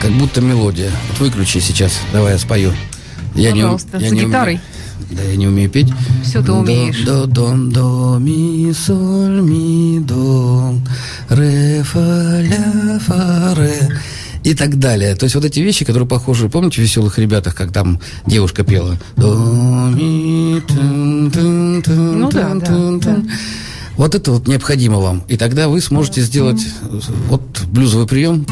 как 0.00 0.10
будто 0.12 0.40
мелодия. 0.40 0.90
Вот 1.10 1.20
выключи 1.20 1.58
сейчас, 1.58 1.92
давай 2.12 2.32
я 2.32 2.38
спою. 2.38 2.72
Я 3.34 3.52
Пожалуйста, 3.52 3.98
не, 3.98 4.04
я 4.04 4.08
с 4.08 4.12
не 4.12 4.20
гитарой. 4.20 4.54
Умею. 4.54 4.60
Да, 5.10 5.22
я 5.22 5.36
не 5.36 5.48
умею 5.48 5.70
петь. 5.70 5.88
Все 6.24 6.42
ты 6.42 6.52
умеешь. 6.52 7.04
До, 7.04 7.26
до, 7.26 7.54
до, 7.54 8.18
ми, 8.20 8.72
соль, 8.72 9.40
ми, 9.42 10.00
до, 10.00 10.74
ре, 11.28 11.82
фа, 11.82 12.40
ля, 12.40 13.00
фа, 13.00 13.54
ре 13.56 14.00
и 14.44 14.54
так 14.54 14.78
далее. 14.78 15.14
То 15.16 15.24
есть 15.24 15.34
вот 15.34 15.44
эти 15.44 15.60
вещи, 15.60 15.84
которые 15.84 16.08
похожи, 16.08 16.48
помните 16.48 16.80
в 16.80 16.84
«Веселых 16.84 17.18
ребятах», 17.18 17.54
как 17.54 17.72
там 17.72 18.00
девушка 18.26 18.64
пела? 18.64 18.96
Ну 19.16 19.90
да, 22.30 22.54
да, 22.54 22.90
да. 22.98 23.22
Вот 24.00 24.14
это 24.14 24.32
вот 24.32 24.48
необходимо 24.48 24.96
вам. 24.96 25.22
И 25.28 25.36
тогда 25.36 25.68
вы 25.68 25.82
сможете 25.82 26.22
сделать 26.22 26.66
вот 27.28 27.42
блюзовый 27.66 28.06
прием. 28.06 28.46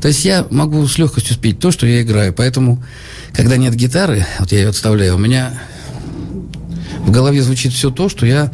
То 0.00 0.08
есть 0.08 0.24
я 0.24 0.46
могу 0.50 0.86
с 0.86 0.96
легкостью 0.96 1.34
спеть 1.34 1.58
то, 1.58 1.70
что 1.70 1.86
я 1.86 2.00
играю. 2.00 2.32
Поэтому, 2.32 2.82
когда 3.34 3.58
нет 3.58 3.74
гитары, 3.74 4.24
вот 4.38 4.50
я 4.52 4.60
ее 4.60 4.68
отставляю, 4.70 5.16
у 5.16 5.18
меня 5.18 5.52
в 7.00 7.10
голове 7.10 7.42
звучит 7.42 7.74
все 7.74 7.90
то, 7.90 8.08
что 8.08 8.24
я 8.24 8.50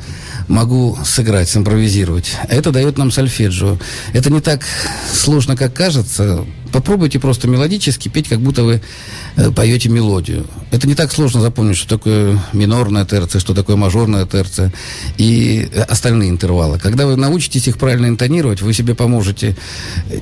могу 0.48 0.98
сыграть, 1.04 1.48
симпровизировать. 1.48 2.32
Это 2.48 2.72
дает 2.72 2.98
нам 2.98 3.12
сольфеджио. 3.12 3.78
Это 4.12 4.30
не 4.30 4.40
так 4.40 4.62
сложно, 5.12 5.56
как 5.56 5.74
кажется. 5.74 6.44
Попробуйте 6.74 7.20
просто 7.20 7.46
мелодически 7.46 8.08
петь, 8.08 8.28
как 8.28 8.40
будто 8.40 8.64
вы 8.64 8.82
э, 9.36 9.52
поете 9.52 9.88
мелодию. 9.88 10.44
Это 10.72 10.88
не 10.88 10.96
так 10.96 11.12
сложно 11.12 11.40
запомнить, 11.40 11.76
что 11.76 11.88
такое 11.88 12.36
минорная 12.52 13.04
терция, 13.04 13.38
что 13.38 13.54
такое 13.54 13.76
мажорная 13.76 14.26
терция 14.26 14.72
и 15.16 15.70
остальные 15.88 16.30
интервалы. 16.30 16.80
Когда 16.80 17.06
вы 17.06 17.14
научитесь 17.14 17.68
их 17.68 17.78
правильно 17.78 18.06
интонировать, 18.06 18.60
вы 18.60 18.72
себе 18.72 18.96
поможете 18.96 19.56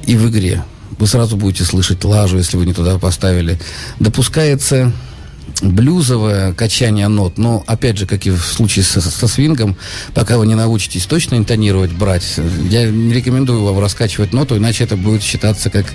и 0.07 0.15
в 0.15 0.29
игре. 0.29 0.63
Вы 0.99 1.07
сразу 1.07 1.39
будете 1.39 1.65
слышать 1.65 2.05
лажу, 2.05 2.37
если 2.37 2.59
вы 2.59 2.67
не 2.67 2.75
туда 2.75 2.99
поставили. 2.99 3.59
Допускается 3.99 4.93
блюзовое 5.63 6.53
качание 6.53 7.09
нот, 7.09 7.39
но, 7.39 7.63
опять 7.67 7.99
же, 7.99 8.07
как 8.07 8.27
и 8.27 8.31
в 8.31 8.43
случае 8.43 8.85
со, 8.85 9.01
со 9.01 9.29
свингом, 9.29 9.77
пока 10.15 10.39
вы 10.39 10.47
не 10.47 10.55
научитесь 10.55 11.07
точно 11.07 11.37
интонировать, 11.37 11.93
брать, 11.93 12.39
я 12.69 12.91
не 12.91 13.13
рекомендую 13.13 13.63
вам 13.63 13.79
раскачивать 13.79 14.33
ноту, 14.33 14.57
иначе 14.57 14.85
это 14.85 14.97
будет 14.97 15.23
считаться 15.23 15.71
как 15.71 15.87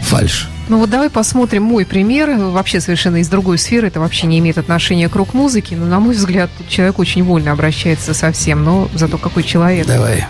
фальш. 0.00 0.48
Ну 0.68 0.78
вот 0.78 0.90
давай 0.90 1.10
посмотрим 1.10 1.62
мой 1.62 1.86
пример, 1.86 2.36
вообще 2.38 2.80
совершенно 2.80 3.16
из 3.16 3.28
другой 3.28 3.58
сферы, 3.58 3.88
это 3.88 4.00
вообще 4.00 4.26
не 4.26 4.38
имеет 4.38 4.58
отношения 4.58 5.08
к 5.08 5.16
рок-музыке, 5.16 5.76
но, 5.76 5.86
на 5.86 5.98
мой 5.98 6.14
взгляд, 6.14 6.50
человек 6.68 6.98
очень 6.98 7.24
вольно 7.24 7.52
обращается 7.52 8.14
со 8.14 8.32
всем, 8.32 8.64
но 8.64 8.88
зато 8.94 9.18
какой 9.18 9.42
человек. 9.42 9.86
Давай. 9.86 10.26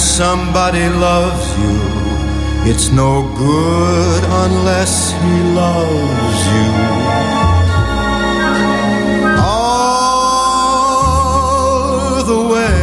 Somebody 0.00 0.88
loves 0.88 1.58
you, 1.58 1.78
it's 2.70 2.90
no 2.90 3.22
good 3.36 4.24
unless 4.24 5.12
he 5.12 5.42
loves 5.54 6.46
you. 6.54 6.70
All 9.42 10.54
the 12.24 12.42
way, 12.52 12.80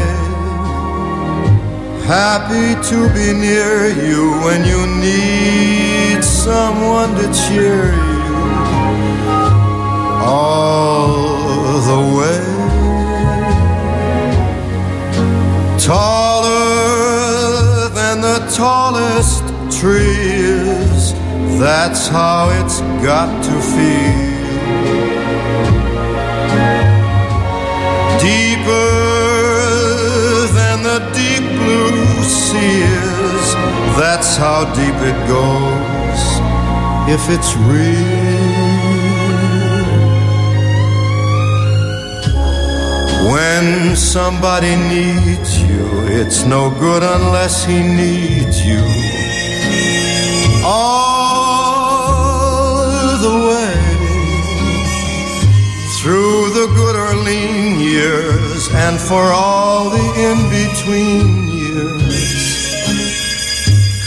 happy 2.06 2.76
to 2.90 2.98
be 3.14 3.34
near 3.34 3.90
you 3.90 4.22
when 4.46 4.64
you 4.64 4.86
need 5.02 6.24
someone 6.24 7.16
to 7.16 7.28
cheer 7.34 7.94
you. 7.94 8.26
All 10.24 11.82
the 11.82 12.00
way. 12.18 12.57
Tallest 18.56 19.44
trees. 19.80 21.14
That's 21.60 22.08
how 22.08 22.50
it's 22.50 22.82
got 23.04 23.44
to 23.44 23.62
feel. 23.62 24.28
deeper 28.28 28.88
than 30.58 30.84
the 30.84 31.00
deep 31.14 31.46
blue 31.60 32.24
sea 32.24 32.82
is. 32.82 33.48
That's 34.02 34.36
how 34.36 34.66
deep 34.74 35.00
it 35.12 35.20
goes 35.28 36.22
if 37.16 37.30
it's 37.30 37.56
real. 37.56 38.27
When 43.28 43.96
somebody 43.98 44.74
needs 44.78 45.62
you, 45.62 46.08
it's 46.08 46.46
no 46.46 46.70
good 46.70 47.04
unless 47.04 47.66
he 47.66 47.80
needs 47.84 48.66
you. 48.66 48.82
All 50.64 52.08
the 53.28 53.36
way 53.50 53.76
through 56.00 56.52
the 56.60 56.68
good 56.74 56.96
or 56.96 57.16
lean 57.26 57.82
years 57.82 58.70
and 58.72 58.98
for 58.98 59.24
all 59.34 59.90
the 59.90 60.08
in 60.30 60.50
between 60.50 61.50
years. 61.50 62.16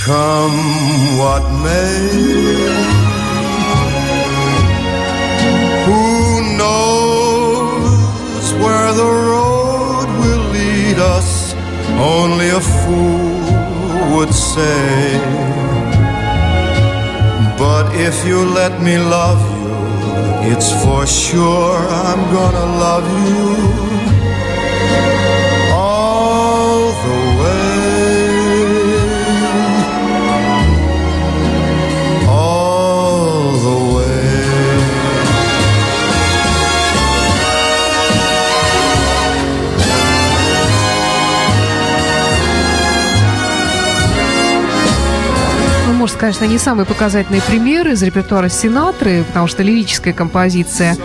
Come 0.06 1.18
what 1.18 1.44
may. 1.62 2.99
Where 8.90 8.96
the 8.96 9.12
road 9.30 10.08
will 10.20 10.50
lead 10.50 10.98
us? 10.98 11.54
Only 11.98 12.48
a 12.48 12.60
fool 12.60 14.16
would 14.16 14.32
say. 14.32 15.18
But 17.58 17.94
if 17.94 18.26
you 18.26 18.44
let 18.44 18.82
me 18.82 18.98
love 18.98 19.40
you, 19.62 20.52
it's 20.52 20.72
for 20.82 21.06
sure 21.06 21.78
I'm 21.78 22.22
gonna 22.32 22.66
love 22.86 23.06
you 23.28 23.89
конечно, 46.40 46.52
не 46.54 46.58
самый 46.58 46.86
показательный 46.86 47.42
пример 47.42 47.88
из 47.88 48.02
репертуара 48.02 48.48
Синатры, 48.48 49.24
потому 49.24 49.46
что 49.46 49.62
лирическая 49.62 50.14
композиция. 50.14 50.96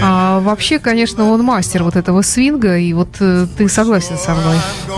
А 0.00 0.40
вообще, 0.40 0.78
конечно, 0.78 1.30
он 1.30 1.42
мастер 1.42 1.82
вот 1.82 1.96
этого 1.96 2.22
свинга, 2.22 2.78
и 2.78 2.92
вот 2.94 3.16
э, 3.20 3.46
ты 3.56 3.68
согласен 3.68 4.16
со 4.16 4.34
мной. 4.34 4.56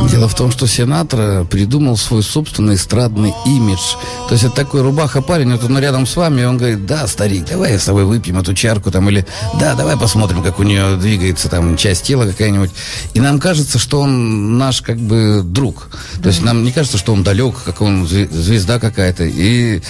Дело 0.09 0.29
в 0.29 0.35
том, 0.35 0.51
что 0.51 0.67
Синатра 0.67 1.45
придумал 1.45 1.97
свой 1.97 2.23
собственный 2.23 2.75
эстрадный 2.75 3.33
имидж. 3.47 3.97
То 4.29 4.33
есть 4.33 4.45
это 4.45 4.55
такой 4.55 4.83
рубаха-парень, 4.83 5.53
вот 5.53 5.63
он 5.65 5.79
рядом 5.79 6.07
с 6.07 6.17
вами, 6.17 6.41
и 6.41 6.45
он 6.45 6.59
говорит, 6.59 6.85
да, 6.85 7.07
старик, 7.07 7.47
давай 7.49 7.79
с 7.79 7.85
тобой 7.85 8.05
выпьем 8.05 8.39
эту 8.39 8.53
чарку, 8.55 8.91
там, 8.91 9.09
или 9.09 9.25
да, 9.61 9.75
давай 9.75 9.97
посмотрим, 9.97 10.43
как 10.43 10.59
у 10.59 10.65
нее 10.65 10.97
двигается 10.97 11.49
там 11.49 11.77
часть 11.77 12.05
тела 12.05 12.25
какая-нибудь. 12.27 12.71
И 13.15 13.21
нам 13.21 13.39
кажется, 13.39 13.79
что 13.79 14.01
он 14.01 14.59
наш 14.59 14.83
как 14.83 14.99
бы 14.99 15.43
друг. 15.45 15.89
То 16.23 16.29
есть 16.29 16.43
нам 16.43 16.65
не 16.65 16.73
кажется, 16.73 16.99
что 16.99 17.13
он 17.13 17.23
далек, 17.23 17.55
как 17.65 17.81
он 17.81 18.05
зве- 18.05 18.31
звезда 18.31 18.81
какая-то. 18.81 19.25
И 19.25 19.81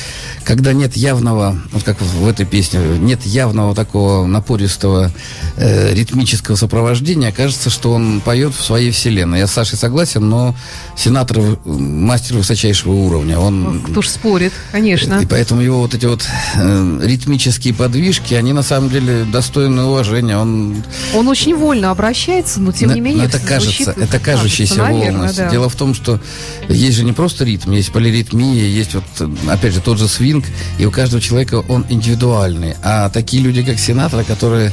когда 0.45 0.75
нет 0.75 0.97
явного, 0.97 1.57
вот 1.73 1.83
как 1.83 2.01
в 2.01 2.29
этой 2.29 2.45
песне, 2.45 2.81
нет 2.99 3.25
явного 3.25 3.75
такого 3.75 4.27
напористого 4.27 5.11
э, 5.57 5.95
ритмического 5.95 6.57
сопровождения, 6.57 7.33
кажется, 7.33 7.71
что 7.71 7.93
он 7.93 8.21
поет 8.21 8.55
в 8.55 8.63
своей 8.63 8.91
вселенной. 8.91 9.39
Я 9.39 9.47
с 9.47 9.53
Сашей 9.53 9.79
согласен, 9.79 10.00
но 10.21 10.55
Сенатор 10.97 11.39
мастер 11.65 12.37
высочайшего 12.37 12.93
уровня. 12.93 13.39
Он 13.39 13.81
Кто 13.83 14.03
ж 14.03 14.09
спорит, 14.09 14.53
конечно. 14.73 15.21
и 15.21 15.27
поэтому 15.27 15.61
его 15.61 15.81
вот 15.81 15.95
эти 15.95 16.07
вот 16.07 16.27
э, 16.57 17.01
ритмические 17.03 17.75
подвижки, 17.75 18.35
они 18.35 18.53
на 18.53 18.63
самом 18.63 18.91
деле 18.91 19.25
достойны 19.25 19.83
уважения. 19.85 20.37
Он 20.37 20.83
Он 21.15 21.29
очень 21.29 21.55
вольно 21.55 21.91
обращается, 21.91 22.61
но 22.61 22.73
тем 22.73 22.89
но- 22.89 22.95
не 22.95 23.01
менее... 23.01 23.23
но 23.23 23.25
это 23.29 23.39
звучит- 23.39 23.49
кажется, 23.49 23.95
это 23.97 24.19
кажущаяся 24.19 24.77
кажется, 24.77 24.99
наверное, 24.99 25.33
да. 25.33 25.51
Дело 25.51 25.69
в 25.69 25.75
том, 25.77 25.95
что 25.95 26.21
есть 26.69 26.97
же 26.97 27.05
не 27.05 27.13
просто 27.13 27.45
ритм, 27.45 27.73
есть 27.73 27.93
полиритмия, 27.93 28.65
есть 28.65 28.95
вот, 28.95 29.05
опять 29.49 29.75
же, 29.75 29.81
тот 29.81 29.99
же 29.99 30.09
свинг, 30.09 30.45
и 30.79 30.87
у 30.87 30.91
каждого 30.91 31.21
человека 31.21 31.63
он 31.69 31.85
индивидуальный. 31.89 32.75
А 32.83 33.11
такие 33.11 33.43
люди, 33.43 33.63
как 33.63 33.79
сенатора, 33.79 34.25
которые 34.25 34.73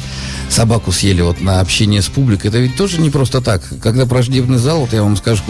собаку 0.49 0.91
съели 0.91 1.21
вот 1.21 1.41
на 1.41 1.59
общение 1.59 2.01
с 2.01 2.07
публикой, 2.07 2.49
это 2.49 2.59
ведь 2.59 2.75
тоже 2.75 3.01
не 3.01 3.09
просто 3.09 3.41
так. 3.41 3.61
Когда 3.81 4.05
враждебный 4.05 4.57
зал, 4.57 4.79
вот 4.81 4.93
я 4.93 5.03
вам 5.03 5.16
скажу, 5.17 5.43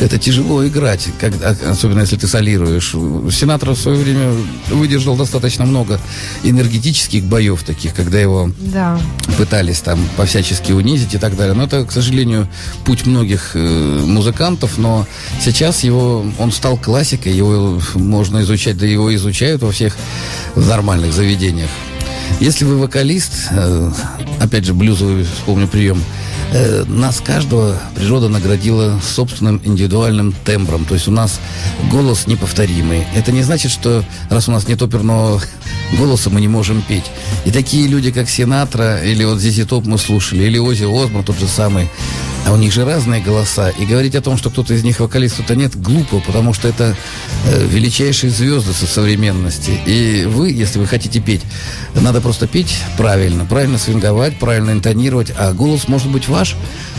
это 0.00 0.18
тяжело 0.18 0.66
играть, 0.66 1.08
когда, 1.20 1.50
особенно 1.70 2.00
если 2.00 2.16
ты 2.16 2.26
солируешь. 2.26 2.94
Сенатор 3.34 3.70
в 3.70 3.76
свое 3.76 3.98
время 3.98 4.32
выдержал 4.70 5.16
достаточно 5.16 5.64
много 5.64 6.00
энергетических 6.44 7.24
боев 7.24 7.62
таких, 7.62 7.94
когда 7.94 8.18
его 8.20 8.50
Да. 8.58 9.00
пытались 9.36 9.80
там 9.80 9.98
по-всячески 10.16 10.72
унизить 10.72 11.14
и 11.14 11.18
так 11.18 11.36
далее. 11.36 11.54
Но 11.54 11.64
это, 11.64 11.84
к 11.84 11.92
сожалению, 11.92 12.48
путь 12.84 13.06
многих 13.06 13.52
э, 13.54 13.58
музыкантов, 14.06 14.78
но 14.78 15.06
сейчас 15.42 15.82
его, 15.84 16.24
он 16.38 16.52
стал 16.52 16.76
классикой, 16.76 17.32
его 17.32 17.80
можно 17.94 18.40
изучать, 18.42 18.78
да 18.78 18.86
его 18.86 19.14
изучают 19.14 19.62
во 19.62 19.72
всех 19.72 19.96
нормальных 20.54 21.12
заведениях. 21.12 21.70
Если 22.40 22.64
вы 22.64 22.76
вокалист, 22.78 23.32
э, 23.50 23.90
опять 24.40 24.64
же, 24.64 24.74
блюзовый, 24.74 25.24
вспомню 25.24 25.68
прием, 25.68 26.02
э, 26.52 26.84
нас 26.86 27.20
каждого 27.20 27.76
природа 27.94 28.28
наградила 28.28 29.00
собственным 29.00 29.60
индивидуальным 29.64 30.34
тембром. 30.44 30.84
То 30.84 30.94
есть 30.94 31.08
у 31.08 31.10
нас 31.10 31.40
голос 31.90 32.26
неповторимый. 32.26 33.04
Это 33.14 33.32
не 33.32 33.42
значит, 33.42 33.70
что 33.70 34.04
раз 34.30 34.48
у 34.48 34.52
нас 34.52 34.68
нет 34.68 34.82
оперного 34.82 35.40
голоса, 35.98 36.30
мы 36.30 36.40
не 36.40 36.48
можем 36.48 36.82
петь. 36.82 37.04
И 37.44 37.50
такие 37.50 37.86
люди, 37.86 38.10
как 38.10 38.28
Синатра, 38.28 38.98
или 39.02 39.24
вот 39.24 39.38
Зизи 39.38 39.64
Топ 39.64 39.86
мы 39.86 39.98
слушали, 39.98 40.44
или 40.44 40.58
Ози 40.58 40.84
Осборн 40.84 41.24
тот 41.24 41.38
же 41.38 41.48
самый, 41.48 41.88
а 42.46 42.52
у 42.52 42.56
них 42.56 42.72
же 42.72 42.84
разные 42.84 43.20
голоса. 43.20 43.70
И 43.70 43.84
говорить 43.84 44.14
о 44.14 44.22
том, 44.22 44.36
что 44.36 44.50
кто-то 44.50 44.72
из 44.72 44.84
них 44.84 45.00
вокалист, 45.00 45.34
кто-то 45.34 45.56
нет, 45.56 45.74
глупо, 45.74 46.20
потому 46.20 46.52
что 46.52 46.68
это 46.68 46.96
э, 47.44 47.66
величайшие 47.66 48.30
звезды 48.30 48.72
со 48.72 48.86
современности. 48.86 49.72
И 49.84 50.24
вы, 50.26 50.52
если 50.52 50.78
вы 50.78 50.86
хотите 50.86 51.20
петь, 51.20 51.42
надо 51.94 52.20
просто 52.20 52.46
петь 52.46 52.78
правильно, 52.96 53.44
правильно 53.46 53.78
свинговать, 53.78 54.38
правильно 54.38 54.70
интонировать, 54.70 55.32
а 55.36 55.52
голос 55.52 55.88
может 55.88 56.08
быть 56.08 56.28
ваш. 56.28 56.54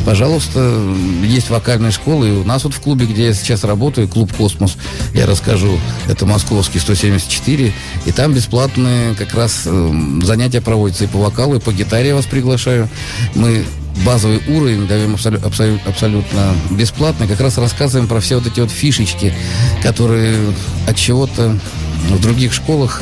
Пожалуйста, 0.05 0.83
есть 1.23 1.49
вокальные 1.49 1.91
школы, 1.93 2.27
и 2.27 2.31
у 2.31 2.43
нас 2.43 2.65
вот 2.65 2.73
в 2.73 2.81
клубе, 2.81 3.05
где 3.05 3.27
я 3.27 3.33
сейчас 3.33 3.63
работаю, 3.63 4.09
клуб 4.09 4.33
«Космос», 4.33 4.75
я 5.13 5.25
расскажу, 5.25 5.79
это 6.09 6.25
московский 6.25 6.79
174, 6.79 7.73
и 8.05 8.11
там 8.11 8.33
бесплатные 8.33 9.15
как 9.15 9.33
раз 9.33 9.61
э, 9.65 9.93
занятия 10.23 10.59
проводятся 10.59 11.05
и 11.05 11.07
по 11.07 11.19
вокалу, 11.19 11.55
и 11.55 11.59
по 11.61 11.71
гитаре 11.71 12.09
я 12.09 12.15
вас 12.15 12.25
приглашаю. 12.25 12.89
Мы 13.33 13.65
базовый 14.05 14.41
уровень 14.47 14.87
даем 14.87 15.15
абсолю- 15.15 15.39
абсолю- 15.43 15.79
абсолютно 15.85 16.55
бесплатно. 16.71 17.27
Как 17.27 17.39
раз 17.39 17.57
рассказываем 17.57 18.07
про 18.07 18.19
все 18.19 18.35
вот 18.35 18.47
эти 18.47 18.59
вот 18.59 18.71
фишечки, 18.71 19.33
которые 19.83 20.35
от 20.87 20.95
чего-то 20.95 21.57
в 22.09 22.19
других 22.21 22.53
школах 22.53 23.01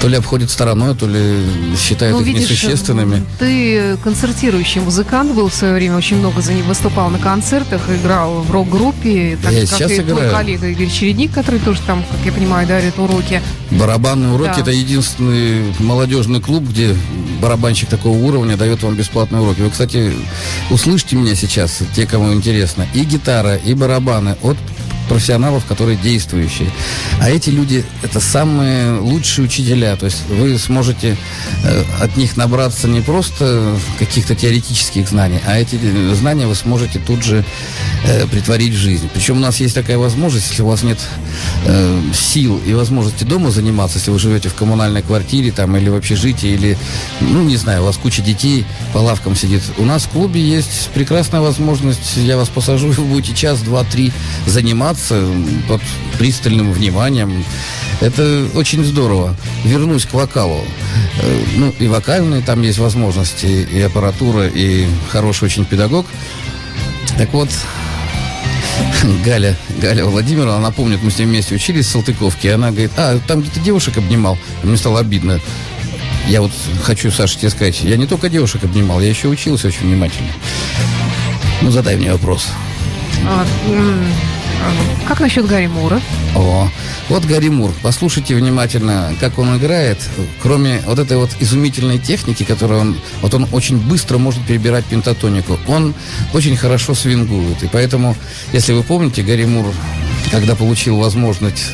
то 0.00 0.08
ли 0.08 0.16
обходят 0.16 0.50
стороной, 0.50 0.94
то 0.94 1.06
ли 1.06 1.38
считают 1.78 2.14
Ну, 2.16 2.20
их 2.20 2.26
видишь, 2.26 2.42
несущественными. 2.50 3.24
ты 3.38 3.96
концертирующий 4.04 4.80
музыкант 4.80 5.32
был 5.32 5.48
в 5.48 5.54
свое 5.54 5.74
время, 5.74 5.96
очень 5.96 6.18
много 6.18 6.40
за 6.42 6.52
ним 6.52 6.66
выступал 6.66 7.08
на 7.10 7.18
концертах, 7.18 7.82
играл 7.88 8.42
в 8.42 8.50
рок-группе, 8.50 9.38
так 9.42 9.52
Я 9.52 9.60
же, 9.60 9.66
как 9.66 9.90
и 9.90 10.00
твой 10.00 10.12
играю. 10.18 10.30
коллега 10.32 10.66
Игорь 10.68 10.90
Чередник, 10.90 11.32
который 11.32 11.60
тоже 11.60 11.80
там, 11.86 12.02
как 12.10 12.20
я 12.26 12.32
понимаю, 12.32 12.66
дарит 12.68 12.98
уроки. 12.98 13.40
Барабанные 13.70 14.32
уроки 14.32 14.52
Да. 14.56 14.60
это 14.60 14.70
единственный 14.72 15.62
молодежный 15.78 16.40
клуб, 16.40 16.64
где 16.68 16.94
барабанщик 17.40 17.88
такого 17.88 18.16
уровня 18.18 18.56
дает 18.56 18.82
вам 18.82 18.94
бесплатные 18.94 19.40
уроки. 19.42 19.60
Вы, 19.60 19.70
кстати, 19.70 20.12
услышьте 20.70 21.16
меня 21.16 21.34
сейчас, 21.34 21.80
те, 21.94 22.06
кому 22.06 22.32
интересно. 22.34 22.86
И 22.94 23.04
гитара, 23.04 23.56
и 23.56 23.74
барабаны 23.74 24.36
от 24.42 24.56
профессионалов, 25.08 25.64
которые 25.64 25.96
действующие. 25.96 26.68
А 27.20 27.30
эти 27.30 27.50
люди 27.50 27.84
это 28.02 28.20
самые 28.20 28.98
лучшие 28.98 29.44
учителя. 29.44 29.96
То 29.96 30.06
есть 30.06 30.22
вы 30.28 30.58
сможете 30.58 31.16
э, 31.64 31.84
от 32.00 32.16
них 32.16 32.36
набраться 32.36 32.88
не 32.88 33.00
просто 33.00 33.76
каких-то 33.98 34.34
теоретических 34.34 35.08
знаний, 35.08 35.40
а 35.46 35.58
эти 35.58 35.78
э, 35.82 36.14
знания 36.14 36.46
вы 36.46 36.54
сможете 36.54 36.98
тут 36.98 37.22
же 37.22 37.44
э, 38.04 38.26
притворить 38.26 38.74
в 38.74 38.78
жизнь. 38.78 39.08
Причем 39.12 39.36
у 39.36 39.40
нас 39.40 39.60
есть 39.60 39.74
такая 39.74 39.98
возможность, 39.98 40.50
если 40.50 40.62
у 40.62 40.66
вас 40.66 40.82
нет 40.82 40.98
сил 42.12 42.60
и 42.64 42.74
возможности 42.74 43.24
дома 43.24 43.50
заниматься, 43.50 43.98
если 43.98 44.10
вы 44.10 44.18
живете 44.18 44.48
в 44.48 44.54
коммунальной 44.54 45.02
квартире 45.02 45.50
там 45.50 45.76
или 45.76 45.88
в 45.88 45.94
общежитии, 45.94 46.50
или, 46.50 46.78
ну, 47.20 47.42
не 47.42 47.56
знаю, 47.56 47.82
у 47.82 47.86
вас 47.86 47.96
куча 47.96 48.22
детей 48.22 48.64
по 48.92 48.98
лавкам 48.98 49.34
сидит. 49.34 49.62
У 49.78 49.84
нас 49.84 50.04
в 50.04 50.08
клубе 50.10 50.40
есть 50.40 50.90
прекрасная 50.94 51.40
возможность, 51.40 52.16
я 52.16 52.36
вас 52.36 52.48
посажу, 52.48 52.88
вы 52.92 53.04
будете 53.04 53.34
час, 53.34 53.60
два, 53.60 53.84
три 53.84 54.12
заниматься, 54.46 54.93
заниматься 54.94 55.24
под 55.68 55.80
пристальным 56.18 56.72
вниманием. 56.72 57.44
Это 58.00 58.46
очень 58.54 58.84
здорово. 58.84 59.36
Вернусь 59.64 60.06
к 60.06 60.14
вокалу. 60.14 60.64
Э, 61.22 61.44
ну, 61.56 61.74
и 61.78 61.86
вокальные 61.86 62.42
там 62.42 62.62
есть 62.62 62.78
возможности, 62.78 63.46
и 63.46 63.80
аппаратура, 63.80 64.46
и 64.46 64.86
хороший 65.10 65.44
очень 65.44 65.64
педагог. 65.64 66.06
Так 67.16 67.32
вот, 67.32 67.48
Галя, 69.24 69.56
Галя 69.80 70.04
Владимировна, 70.04 70.56
она 70.56 70.70
помнит, 70.70 71.02
мы 71.02 71.10
с 71.10 71.18
ней 71.18 71.26
вместе 71.26 71.54
учились 71.54 71.86
в 71.86 71.90
Салтыковке, 71.90 72.48
и 72.48 72.52
она 72.52 72.70
говорит, 72.70 72.90
а, 72.96 73.18
там 73.26 73.40
где-то 73.40 73.60
девушек 73.60 73.96
обнимал. 73.98 74.38
Мне 74.62 74.76
стало 74.76 75.00
обидно. 75.00 75.40
Я 76.26 76.40
вот 76.40 76.52
хочу, 76.82 77.10
Саша, 77.10 77.38
тебе 77.38 77.50
сказать, 77.50 77.82
я 77.82 77.96
не 77.96 78.06
только 78.06 78.28
девушек 78.28 78.64
обнимал, 78.64 79.00
я 79.00 79.08
еще 79.08 79.28
учился 79.28 79.68
очень 79.68 79.86
внимательно. 79.86 80.30
Ну, 81.62 81.70
задай 81.70 81.96
мне 81.96 82.12
вопрос. 82.12 82.48
А, 83.26 83.46
как 85.06 85.20
насчет 85.20 85.46
Гарри 85.46 85.66
Мура? 85.66 86.00
О, 86.34 86.68
вот 87.08 87.24
Гарри 87.24 87.48
Мур. 87.48 87.72
Послушайте 87.82 88.34
внимательно, 88.34 89.14
как 89.20 89.38
он 89.38 89.56
играет. 89.56 89.98
Кроме 90.42 90.80
вот 90.86 90.98
этой 90.98 91.16
вот 91.16 91.30
изумительной 91.40 91.98
техники, 91.98 92.42
которую 92.44 92.80
он... 92.80 92.96
Вот 93.20 93.34
он 93.34 93.46
очень 93.52 93.78
быстро 93.78 94.18
может 94.18 94.44
перебирать 94.46 94.84
пентатонику. 94.84 95.58
Он 95.66 95.94
очень 96.32 96.56
хорошо 96.56 96.94
свингует. 96.94 97.62
И 97.62 97.68
поэтому, 97.68 98.16
если 98.52 98.72
вы 98.72 98.82
помните, 98.82 99.22
Гарри 99.22 99.44
Мур 99.44 99.66
когда 100.30 100.56
получил 100.56 100.96
возможность 100.96 101.64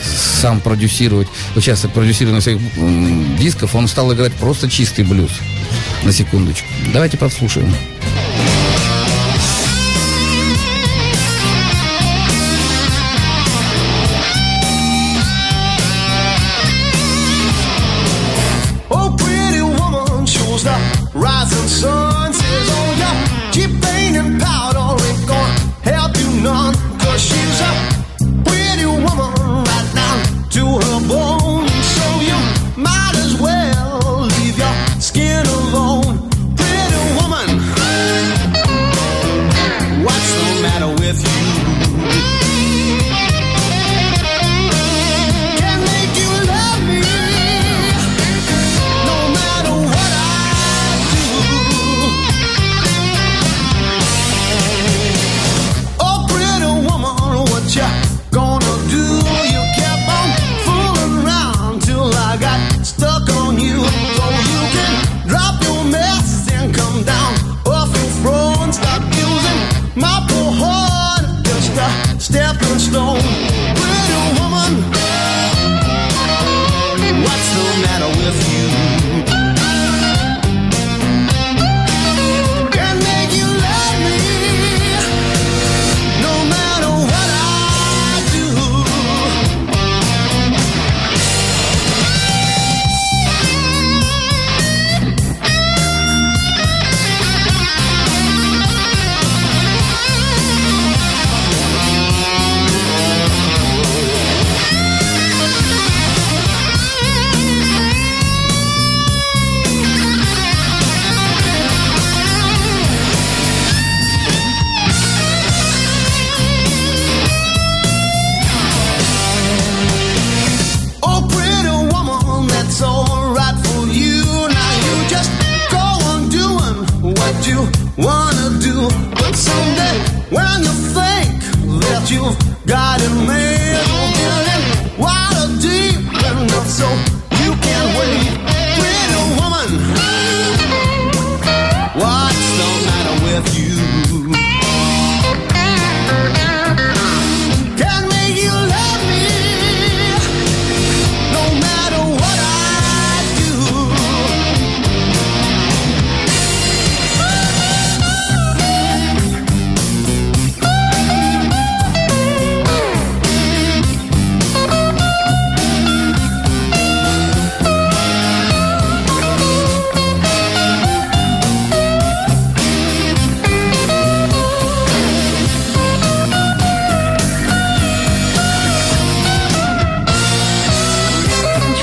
сам 0.41 0.61
продюсировать, 0.61 1.29
участвовать 1.57 1.93
в 1.93 1.99
продюсировании 1.99 2.41
своих 2.41 3.39
дисков, 3.39 3.75
он 3.75 3.89
стал 3.89 4.13
играть 4.13 4.33
просто 4.35 4.69
чистый 4.69 5.05
блюз. 5.05 5.31
На 6.05 6.13
секундочку. 6.13 6.67
Давайте 6.93 7.17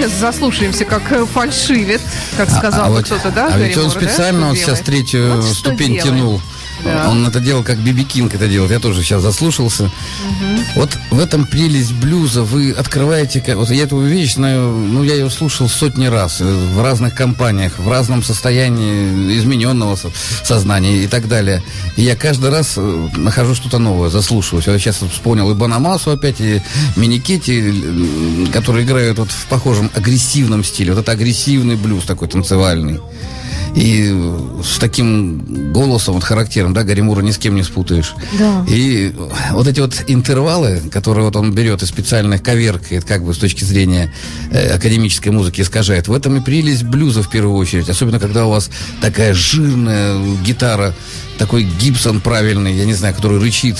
подслушаем. 0.10 0.34
заслушаемся, 0.34 0.86
как 0.86 1.12
э, 1.12 1.26
фальшивит, 1.26 2.02
как 2.36 2.50
сказал 2.50 2.86
а, 2.86 2.88
а 2.88 2.90
вот, 2.90 3.06
кто-то, 3.06 3.32
да? 3.32 3.50
А 3.54 3.58
ведь 3.58 3.78
он 3.78 3.90
специально 3.90 4.42
да, 4.42 4.48
он 4.50 4.56
сейчас 4.56 4.80
третью 4.82 5.36
вот 5.36 5.44
ступень 5.44 5.94
делает. 5.94 6.04
тянул. 6.04 6.42
Да. 6.84 7.10
Он 7.10 7.26
это 7.26 7.40
делал, 7.40 7.64
как 7.64 7.78
Биби 7.80 8.04
Кинг 8.04 8.34
это 8.34 8.48
делает. 8.48 8.72
Я 8.72 8.80
тоже 8.80 9.04
сейчас 9.04 9.22
заслушался. 9.22 9.86
Угу. 9.86 10.62
Вот 10.76 10.98
в 11.12 11.20
этом 11.20 11.46
прелесть 11.46 11.94
блюза. 11.94 12.44
Вы 12.44 12.72
открываете... 12.72 13.44
Вот 13.56 13.70
я 13.70 13.84
эту 13.84 14.00
вещь 14.02 14.36
знаю... 14.36 14.70
Ну, 14.70 15.04
я 15.04 15.16
ее 15.16 15.30
слушал 15.30 15.70
сотни 15.70 16.08
раз. 16.08 16.42
Э, 16.42 16.46
в 16.46 16.82
разных 16.82 17.16
компаниях, 17.16 17.74
в 17.78 17.90
разном 17.90 18.24
состоянии 18.24 19.38
измененного 19.38 19.98
сознания 20.44 21.04
и 21.04 21.08
так 21.08 21.28
далее. 21.28 21.64
И 21.96 22.04
я 22.04 22.16
каждый 22.16 22.50
раз 22.50 22.74
э, 22.78 23.10
нахожу 23.16 23.56
что-то 23.56 23.80
новое, 23.80 24.10
заслушиваюсь. 24.10 24.68
Я 24.68 24.78
сейчас 24.80 24.98
вспомнил 24.98 25.50
и 25.52 25.56
Банамасу 25.56 26.12
опять, 26.12 26.40
и 26.40 26.62
Миникети, 26.96 28.48
которые 28.52 28.86
играют 28.86 29.20
вот 29.20 29.32
в 29.32 29.46
похожем 29.48 29.90
агрессивном 29.96 30.64
стиле. 30.64 30.94
Вот 30.94 31.02
это 31.02 31.12
агрессивный 31.12 31.76
блюз 31.76 32.06
такой 32.06 32.28
танцевальный. 32.28 33.00
И 33.78 34.12
с 34.64 34.80
таким 34.80 35.72
голосом 35.72 36.16
вот 36.16 36.24
характером, 36.24 36.74
да, 36.74 36.84
Гарри 36.84 37.02
Мура 37.02 37.22
ни 37.22 37.30
с 37.30 37.38
кем 37.38 37.54
не 37.54 37.62
спутаешь. 37.62 38.16
Да. 38.40 38.66
И 38.68 39.14
вот 39.52 39.68
эти 39.68 39.80
вот 39.80 40.04
интервалы, 40.08 40.82
которые 40.92 41.26
вот 41.26 41.36
он 41.36 41.54
берет 41.54 41.84
и 41.84 41.86
специально 41.86 42.40
коверкает, 42.40 43.06
как 43.06 43.24
бы 43.24 43.36
с 43.36 43.38
точки 43.38 43.64
зрения 43.64 44.12
э, 44.50 44.74
академической 44.74 45.30
музыки 45.30 45.62
искажает, 45.62 46.08
в 46.08 46.14
этом 46.14 46.38
и 46.38 46.42
прелесть 46.42 46.86
блюза 46.86 47.22
в 47.22 47.30
первую 47.30 47.56
очередь. 47.56 47.88
Особенно, 47.88 48.20
когда 48.20 48.48
у 48.48 48.50
вас 48.50 48.72
такая 49.00 49.36
жирная 49.36 50.20
гитара, 50.44 50.96
такой 51.38 51.64
Гибсон 51.64 52.20
правильный, 52.20 52.74
я 52.74 52.86
не 52.86 52.94
знаю, 52.94 53.14
который 53.14 53.40
рычит, 53.40 53.78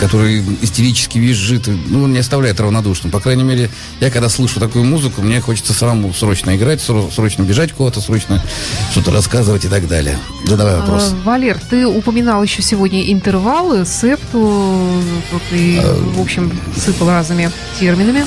который 0.00 0.42
истерически 0.62 1.18
визжит, 1.18 1.68
ну, 1.88 2.04
он 2.04 2.12
не 2.12 2.18
оставляет 2.18 2.60
равнодушным. 2.60 3.12
По 3.12 3.20
крайней 3.20 3.44
мере, 3.44 3.70
я 4.00 4.10
когда 4.10 4.28
слышу 4.28 4.58
такую 4.58 4.84
музыку, 4.84 5.22
мне 5.22 5.40
хочется 5.40 5.72
самому 5.72 6.12
срочно 6.14 6.56
играть, 6.56 6.80
срочно 6.80 7.42
бежать 7.42 7.72
куда-то, 7.72 8.00
срочно 8.00 8.42
что-то 8.90 9.10
рассказывать 9.18 9.64
и 9.64 9.68
так 9.68 9.88
далее. 9.88 10.16
Задавай 10.44 10.76
вопрос. 10.76 11.12
А, 11.12 11.16
Валер, 11.24 11.58
ты 11.58 11.84
упоминал 11.88 12.40
еще 12.40 12.62
сегодня 12.62 13.12
интервалы, 13.12 13.84
септу, 13.84 15.02
и, 15.50 15.80
а, 15.82 15.96
в 16.16 16.20
общем, 16.20 16.52
сыпал 16.76 17.08
разными 17.08 17.50
терминами 17.80 18.24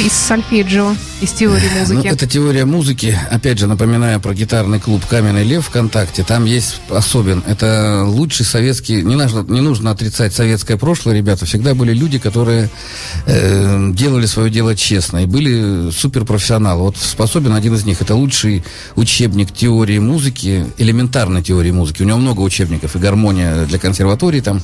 из 0.00 0.12
сольфеджио, 0.12 0.94
из 1.20 1.32
теории 1.32 1.68
ну, 1.72 1.80
музыки. 1.80 2.06
Ну, 2.06 2.12
это 2.12 2.26
теория 2.26 2.64
музыки. 2.64 3.18
Опять 3.30 3.58
же, 3.58 3.66
напоминаю 3.66 4.20
про 4.20 4.34
гитарный 4.34 4.80
клуб 4.80 5.04
«Каменный 5.06 5.44
лев» 5.44 5.66
ВКонтакте. 5.66 6.24
Там 6.24 6.44
есть 6.44 6.80
особен. 6.90 7.42
Это 7.46 8.04
лучший 8.04 8.44
советский... 8.44 9.02
Не 9.02 9.16
нужно, 9.16 9.44
не 9.48 9.60
нужно 9.60 9.90
отрицать 9.90 10.34
советское 10.34 10.76
прошлое, 10.76 11.14
ребята. 11.14 11.46
Всегда 11.46 11.74
были 11.74 11.92
люди, 11.92 12.18
которые 12.18 12.68
э, 13.26 13.90
делали 13.92 14.26
свое 14.26 14.50
дело 14.50 14.74
честно 14.74 15.18
и 15.22 15.26
были 15.26 15.90
суперпрофессионалы. 15.90 16.82
Вот 16.82 16.96
способен 16.96 17.52
один 17.52 17.74
из 17.74 17.84
них. 17.84 18.00
Это 18.00 18.14
лучший 18.14 18.64
учебник 18.96 19.52
теории 19.52 19.98
музыки, 19.98 20.66
элементарной 20.78 21.42
теории 21.42 21.70
музыки. 21.70 22.02
У 22.02 22.06
него 22.06 22.18
много 22.18 22.40
учебников. 22.40 22.96
И 22.96 22.98
гармония 22.98 23.64
для 23.66 23.78
консерватории 23.78 24.40
там 24.40 24.60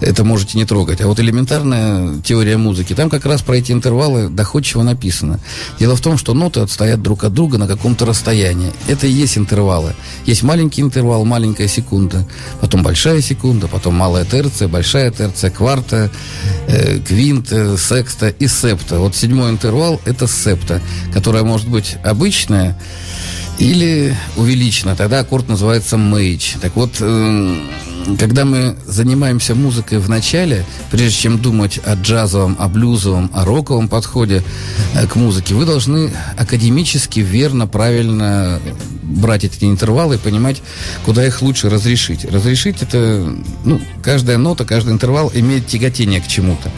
это 0.00 0.24
можете 0.24 0.58
не 0.58 0.64
трогать. 0.64 1.00
А 1.00 1.06
вот 1.06 1.18
элементарная 1.18 2.20
теория 2.20 2.56
музыки. 2.56 2.94
Там 2.94 3.10
как 3.10 3.26
раз 3.26 3.42
про 3.42 3.56
эти 3.56 3.72
интервалы 3.72 4.28
доходчиво 4.50 4.82
написано. 4.82 5.38
Дело 5.78 5.94
в 5.94 6.00
том, 6.00 6.18
что 6.18 6.34
ноты 6.34 6.60
отстоят 6.60 7.00
друг 7.00 7.22
от 7.22 7.32
друга 7.32 7.56
на 7.56 7.68
каком-то 7.68 8.04
расстоянии. 8.04 8.72
Это 8.88 9.06
и 9.06 9.10
есть 9.10 9.38
интервалы. 9.38 9.94
Есть 10.26 10.42
маленький 10.42 10.82
интервал, 10.82 11.24
маленькая 11.24 11.68
секунда, 11.68 12.26
потом 12.60 12.82
большая 12.82 13.20
секунда, 13.20 13.68
потом 13.68 13.94
малая 13.94 14.24
терция, 14.24 14.66
большая 14.66 15.12
терция, 15.12 15.50
кварта, 15.50 16.10
э, 16.66 16.98
квинт, 16.98 17.52
э, 17.52 17.76
секста 17.76 18.28
и 18.28 18.48
септа. 18.48 18.98
Вот 18.98 19.14
седьмой 19.14 19.50
интервал– 19.50 20.00
это 20.04 20.26
септа, 20.26 20.80
которая 21.14 21.44
может 21.44 21.68
быть 21.68 21.96
обычная, 22.04 22.76
или 23.60 24.16
увеличена. 24.36 24.96
Тогда 24.96 25.20
аккорд 25.20 25.48
называется 25.48 25.96
мейдж. 25.98 26.54
Так 26.62 26.76
вот, 26.76 26.90
э, 27.00 27.56
когда 28.18 28.44
мы 28.44 28.76
занимаемся 28.86 29.54
музыкой 29.54 29.98
в 29.98 30.08
начале, 30.08 30.64
прежде 30.90 31.16
чем 31.16 31.38
думать 31.38 31.80
о 31.84 31.94
джазовом, 31.94 32.56
о 32.58 32.68
блюзовом, 32.68 33.30
о 33.34 33.44
роковом 33.44 33.88
подходе 33.88 34.42
э, 34.94 35.06
к 35.06 35.16
музыке, 35.16 35.54
вы 35.54 35.66
должны 35.66 36.12
академически, 36.36 37.20
верно, 37.20 37.66
правильно 37.66 38.60
брать 39.02 39.44
эти 39.44 39.64
интервалы 39.64 40.16
и 40.16 40.18
понимать, 40.18 40.62
куда 41.04 41.26
их 41.26 41.42
лучше 41.42 41.68
разрешить. 41.68 42.24
Разрешить 42.24 42.82
это, 42.82 43.34
ну, 43.64 43.80
каждая 44.02 44.38
нота, 44.38 44.64
каждый 44.64 44.92
интервал 44.92 45.30
имеет 45.34 45.66
тяготение 45.66 46.20
к 46.20 46.28
чему-то. 46.28 46.70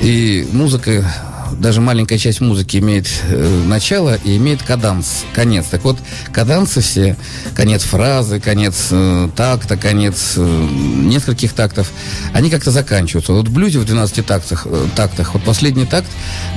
И 0.00 0.48
музыка 0.52 1.04
даже 1.52 1.80
маленькая 1.80 2.18
часть 2.18 2.40
музыки 2.40 2.78
имеет 2.78 3.06
э, 3.28 3.62
начало 3.66 4.18
и 4.24 4.36
имеет 4.36 4.62
каданс, 4.62 5.24
конец. 5.34 5.66
Так 5.70 5.84
вот, 5.84 5.98
кадансы 6.32 6.80
все, 6.80 7.16
конец 7.54 7.82
фразы, 7.82 8.40
конец 8.40 8.88
э, 8.90 9.28
такта, 9.36 9.76
конец 9.76 10.34
э, 10.36 10.40
нескольких 10.42 11.52
тактов, 11.52 11.90
они 12.32 12.50
как-то 12.50 12.70
заканчиваются. 12.70 13.32
Вот 13.32 13.48
в 13.48 13.52
блюзе 13.52 13.78
в 13.78 13.84
12 13.84 14.24
тактах, 14.26 14.66
э, 14.66 14.86
тактах 14.94 15.34
вот 15.34 15.42
последний 15.44 15.86
такт, 15.86 16.08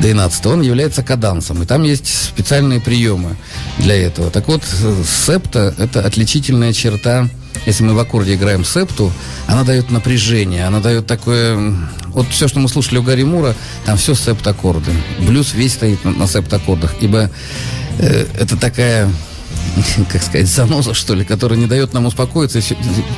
12 0.02 0.46
он 0.48 0.62
является 0.62 1.04
кадансом, 1.04 1.64
и 1.64 1.66
там 1.66 1.84
есть 1.84 2.08
специальные 2.08 2.80
приемы 2.80 3.36
для 3.78 3.96
этого. 3.96 4.30
Так 4.32 4.48
вот, 4.48 4.64
э, 4.64 5.04
септа– 5.26 5.74
это 5.78 6.06
отличительная 6.06 6.74
черта 6.74 7.30
если 7.66 7.84
мы 7.84 7.94
в 7.94 8.00
аккорде 8.00 8.36
играем 8.36 8.64
септу, 8.66 9.12
она 9.48 9.64
дает 9.64 9.92
напряжение, 9.92 10.66
она 10.66 10.80
дает 10.80 11.08
такое... 11.08 11.76
Вот 12.08 12.28
все, 12.30 12.48
что 12.48 12.60
мы 12.60 12.70
слушали 12.70 12.98
у 12.98 13.04
Гарри 13.04 13.24
Мура, 13.24 13.56
там 13.86 13.98
все 13.98 14.16
септ-аккорды. 14.16 14.92
Блюз 15.20 15.54
весь 15.54 15.74
стоит 15.74 16.04
на, 16.04 16.12
на 16.12 16.28
септ-аккордах, 16.28 16.96
ибо 17.02 17.30
э, 18.00 18.26
это 18.40 18.58
такая 18.58 19.10
как 20.12 20.24
сказать, 20.24 20.48
заноза, 20.48 20.94
что 20.94 21.14
ли, 21.14 21.24
которая 21.26 21.60
не 21.60 21.68
дает 21.68 21.94
нам 21.94 22.06
успокоиться. 22.06 22.60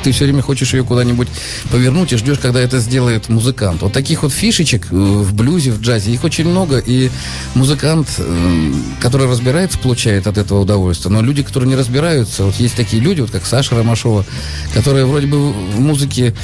Ты 0.02 0.12
все 0.12 0.24
время 0.24 0.42
хочешь 0.42 0.74
ее 0.74 0.84
куда-нибудь 0.84 1.28
повернуть 1.70 2.12
и 2.12 2.16
ждешь, 2.16 2.38
когда 2.38 2.60
это 2.60 2.78
сделает 2.78 3.28
музыкант. 3.28 3.82
Вот 3.82 3.92
таких 3.92 4.22
вот 4.22 4.32
фишечек 4.32 4.88
э, 4.90 4.94
в 4.94 5.34
блюзе, 5.34 5.72
в 5.72 5.80
джазе, 5.80 6.12
их 6.12 6.24
очень 6.24 6.48
много, 6.48 6.78
и 6.78 7.10
музыкант, 7.54 8.08
э, 8.18 8.72
который 9.00 9.28
разбирается, 9.28 9.78
получает 9.78 10.26
от 10.26 10.38
этого 10.38 10.60
удовольствие. 10.60 11.12
Но 11.12 11.22
люди, 11.22 11.42
которые 11.42 11.68
не 11.68 11.76
разбираются, 11.76 12.44
вот 12.44 12.54
есть 12.56 12.76
такие 12.76 13.02
люди, 13.02 13.20
вот 13.20 13.30
как 13.30 13.44
Саша 13.46 13.74
Ромашова, 13.74 14.24
которая 14.74 15.04
вроде 15.04 15.26
бы 15.26 15.52
в 15.52 15.80
музыке, 15.80 16.34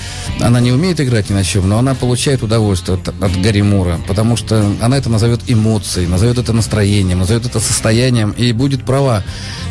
она 0.40 0.60
не 0.60 0.72
умеет 0.72 1.00
играть 1.00 1.30
ни 1.30 1.34
на 1.34 1.44
чем, 1.44 1.68
но 1.68 1.78
она 1.78 1.94
получает 1.94 2.42
удовольствие 2.42 2.98
от, 2.98 3.08
от 3.08 3.40
Гарри 3.40 3.60
Мура, 3.62 3.98
потому 4.06 4.36
что 4.36 4.64
она 4.80 4.96
это 4.96 5.10
назовет 5.10 5.40
эмоцией, 5.46 6.06
назовет 6.06 6.38
это 6.38 6.52
настроением, 6.52 7.20
назовет 7.20 7.46
это 7.46 7.60
состоянием, 7.60 8.30
и 8.30 8.52
будет 8.52 8.84
права. 8.84 9.22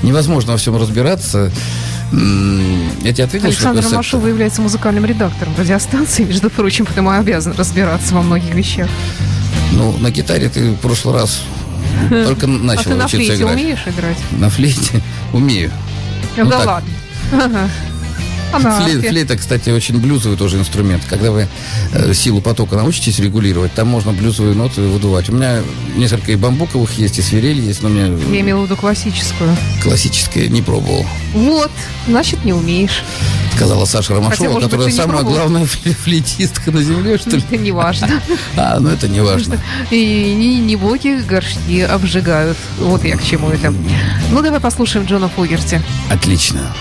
Невозможно 0.04 0.27
невозможно 0.28 0.54
во 0.54 0.58
всем 0.58 0.76
разбираться. 0.76 1.52
Я 2.12 3.14
тебе 3.14 3.24
ответил, 3.24 3.48
Александр 3.48 3.82
что 3.82 3.92
Ромашова 3.92 4.28
является 4.28 4.62
музыкальным 4.62 5.06
редактором 5.06 5.54
радиостанции, 5.58 6.24
между 6.24 6.50
прочим, 6.50 6.86
потому 6.86 7.10
обязан 7.10 7.54
разбираться 7.58 8.14
во 8.14 8.22
многих 8.22 8.54
вещах. 8.54 8.90
Ну, 9.74 9.98
на 9.98 10.10
гитаре 10.12 10.50
ты 10.50 10.72
в 10.72 10.78
прошлый 10.78 11.16
раз 11.16 11.42
только 12.10 12.48
начал 12.48 12.82
а 12.82 12.84
ты 12.84 12.90
учиться 12.90 12.98
на 12.98 13.08
флейте 13.08 13.46
умеешь 13.46 13.84
играть? 13.88 14.18
На 14.32 14.50
флейте 14.50 15.02
умею. 15.34 15.72
Ну, 16.38 16.46
да 16.46 16.58
так. 16.60 16.68
ладно. 16.68 17.70
Она 18.52 18.80
Флей, 18.82 19.02
флейта, 19.02 19.38
кстати, 19.38 19.70
очень 19.70 20.00
блюзовый 20.00 20.38
тоже 20.38 20.58
инструмент. 20.58 21.04
Когда 21.10 21.32
вы 21.32 21.48
э, 21.94 22.14
силу 22.14 22.42
потока 22.42 22.76
научитесь 22.76 23.20
регулировать, 23.20 23.74
там 23.74 23.88
можно 23.88 24.14
блюзовые 24.14 24.56
ноты 24.56 24.82
выдувать. 24.82 25.30
У 25.30 25.34
меня 25.34 25.62
несколько 25.96 26.32
и 26.32 26.36
бамбуковых 26.36 26.98
есть, 26.98 27.20
и 27.20 27.22
свирель 27.22 27.60
есть, 27.60 27.84
но 27.84 27.90
мне... 27.90 28.04
Я 28.34 28.42
имела 28.42 28.62
в 28.62 28.66
виду 28.66 28.78
классическую. 28.78 29.56
Классическая 29.84 30.48
не 30.48 30.62
пробовал. 30.62 31.06
Вот, 31.34 31.72
значит, 32.08 32.44
не 32.46 32.54
умеешь. 32.54 33.04
Сказала 33.54 33.86
Саша 33.86 34.14
Ромашова, 34.14 34.54
Хотя, 34.54 34.66
которая 34.66 34.88
быть, 34.88 34.96
самая 34.96 35.24
главная 35.24 35.66
флейтистка 35.66 36.72
на 36.72 36.84
земле, 36.84 37.18
что 37.18 37.32
ли? 37.32 37.44
Это 37.50 37.58
не 37.58 37.72
важно. 37.72 38.22
А, 38.56 38.80
ну 38.80 38.90
это 38.90 39.08
не 39.08 39.22
важно. 39.22 39.60
И 39.92 40.34
не 40.62 40.76
боги 40.76 41.22
горшки 41.28 41.82
обжигают. 41.82 42.58
Вот 42.80 43.04
я 43.04 43.18
к 43.18 43.24
чему 43.24 43.50
это. 43.50 43.74
Ну, 44.32 44.42
давай 44.42 44.60
послушаем 44.60 45.06
Джона 45.06 45.30
Фогерти. 45.30 45.82
Отлично. 46.10 46.74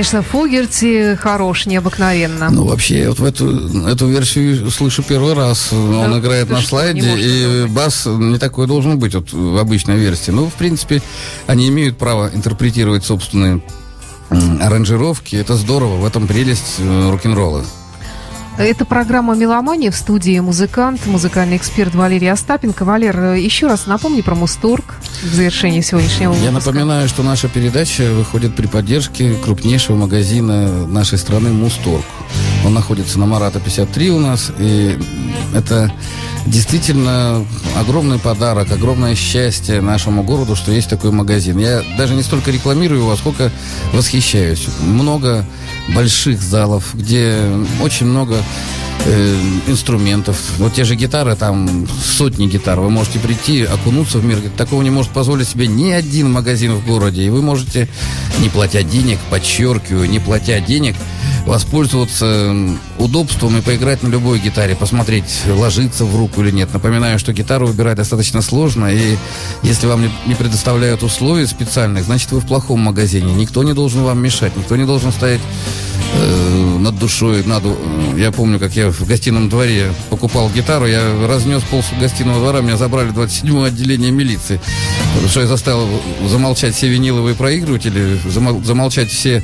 Конечно, 0.00 0.22
Фогерти 0.22 1.14
хорош 1.16 1.66
необыкновенно. 1.66 2.48
Ну, 2.50 2.64
вообще, 2.64 3.10
вот 3.10 3.18
в 3.18 3.24
эту, 3.24 3.86
эту 3.86 4.06
версию 4.06 4.70
слышу 4.70 5.02
первый 5.02 5.34
раз. 5.34 5.74
Он 5.74 6.10
Да, 6.12 6.18
играет 6.18 6.48
на 6.48 6.62
слайде, 6.62 7.16
и 7.18 7.64
быть. 7.64 7.72
бас 7.72 8.06
не 8.06 8.38
такой 8.38 8.66
должен 8.66 8.98
быть 8.98 9.14
вот, 9.14 9.30
в 9.30 9.58
обычной 9.58 9.98
версии. 9.98 10.30
Ну, 10.30 10.46
в 10.48 10.54
принципе, 10.54 11.02
они 11.46 11.68
имеют 11.68 11.98
право 11.98 12.30
интерпретировать 12.32 13.04
собственные 13.04 13.60
аранжировки. 14.30 15.36
Это 15.36 15.54
здорово, 15.56 15.96
в 15.96 16.06
этом 16.06 16.26
прелесть 16.26 16.76
э, 16.78 17.10
рок-н-ролла. 17.10 17.62
Это 18.60 18.84
программа 18.84 19.34
«Меломания» 19.34 19.90
в 19.90 19.96
студии 19.96 20.38
музыкант, 20.38 21.06
музыкальный 21.06 21.56
эксперт 21.56 21.94
Валерий 21.94 22.30
Остапенко. 22.30 22.84
Валер, 22.84 23.18
э, 23.18 23.40
еще 23.40 23.68
раз 23.68 23.86
напомни 23.86 24.20
про 24.20 24.34
Мусторг 24.34 24.96
в 25.22 25.34
завершении 25.34 25.80
сегодняшнего 25.80 26.34
Я 26.34 26.50
выпуска. 26.50 26.52
напоминаю, 26.52 27.08
что 27.08 27.22
наша 27.22 27.48
передача 27.48 28.12
выходит 28.12 28.54
при 28.54 28.66
поддержке 28.66 29.32
крупнейшего 29.32 29.96
магазина 29.96 30.86
нашей 30.86 31.16
страны 31.16 31.48
«Мусторг». 31.48 32.04
Он 32.66 32.74
находится 32.74 33.18
на 33.18 33.24
Марата 33.24 33.60
53 33.60 34.10
у 34.10 34.18
нас, 34.18 34.52
и 34.58 34.98
это 35.54 35.90
действительно 36.44 37.46
огромный 37.78 38.18
подарок, 38.18 38.70
огромное 38.72 39.14
счастье 39.14 39.80
нашему 39.80 40.22
городу, 40.22 40.54
что 40.54 40.70
есть 40.70 40.90
такой 40.90 41.12
магазин. 41.12 41.56
Я 41.56 41.82
даже 41.96 42.14
не 42.14 42.22
столько 42.22 42.50
рекламирую 42.50 43.00
его, 43.00 43.16
сколько 43.16 43.50
восхищаюсь. 43.94 44.66
Много 44.82 45.46
больших 45.94 46.40
залов, 46.40 46.94
где 46.94 47.44
очень 47.80 48.06
много 48.06 48.36
э, 49.04 49.36
инструментов. 49.66 50.36
Вот 50.58 50.74
те 50.74 50.84
же 50.84 50.94
гитары, 50.94 51.36
там 51.36 51.86
сотни 52.02 52.46
гитар. 52.46 52.80
Вы 52.80 52.90
можете 52.90 53.18
прийти, 53.18 53.62
окунуться 53.62 54.18
в 54.18 54.24
мир. 54.24 54.38
Такого 54.56 54.82
не 54.82 54.90
может 54.90 55.12
позволить 55.12 55.48
себе 55.48 55.66
ни 55.66 55.90
один 55.90 56.30
магазин 56.30 56.74
в 56.74 56.86
городе. 56.86 57.24
И 57.24 57.30
вы 57.30 57.42
можете, 57.42 57.88
не 58.40 58.48
платя 58.48 58.82
денег, 58.82 59.18
подчеркиваю, 59.30 60.08
не 60.08 60.18
платя 60.18 60.60
денег, 60.60 60.96
воспользоваться 61.46 62.26
м, 62.26 62.78
удобством 62.98 63.56
и 63.56 63.60
поиграть 63.60 64.02
на 64.02 64.08
любой 64.08 64.38
гитаре, 64.38 64.76
посмотреть, 64.76 65.42
ложится 65.48 66.04
в 66.04 66.16
руку 66.16 66.42
или 66.42 66.50
нет. 66.50 66.72
Напоминаю, 66.72 67.18
что 67.18 67.32
гитару 67.32 67.66
выбирать 67.66 67.96
достаточно 67.96 68.42
сложно, 68.42 68.86
и 68.86 69.16
если 69.62 69.86
вам 69.86 70.10
не 70.26 70.34
предоставляют 70.34 71.02
условий 71.02 71.46
специальных, 71.46 72.04
значит 72.04 72.30
вы 72.32 72.40
в 72.40 72.46
плохом 72.46 72.80
магазине. 72.80 73.32
Никто 73.34 73.62
не 73.62 73.72
должен 73.72 74.02
вам 74.02 74.22
мешать, 74.22 74.56
никто 74.56 74.76
не 74.76 74.84
должен 74.84 75.12
стоять 75.12 75.40
э, 76.14 76.76
над 76.78 76.98
душой. 76.98 77.44
Над, 77.44 77.62
я 78.16 78.30
помню, 78.32 78.58
как 78.58 78.74
я 78.76 78.90
в 78.90 79.06
гостином 79.06 79.48
дворе 79.48 79.92
покупал 80.10 80.50
гитару, 80.50 80.86
я 80.86 81.02
разнес 81.26 81.62
пол 81.62 81.82
гостиного 82.00 82.38
двора, 82.40 82.60
меня 82.60 82.76
забрали 82.76 83.08
в 83.08 83.14
27 83.14 83.64
отделение 83.66 84.10
милиции. 84.10 84.60
Потому 85.14 85.28
что 85.28 85.40
я 85.40 85.46
заставил 85.46 85.88
замолчать 86.28 86.74
все 86.74 86.88
виниловые 86.88 87.34
проигрыватели, 87.34 88.18
замол- 88.26 88.62
замолчать 88.64 89.10
все 89.10 89.42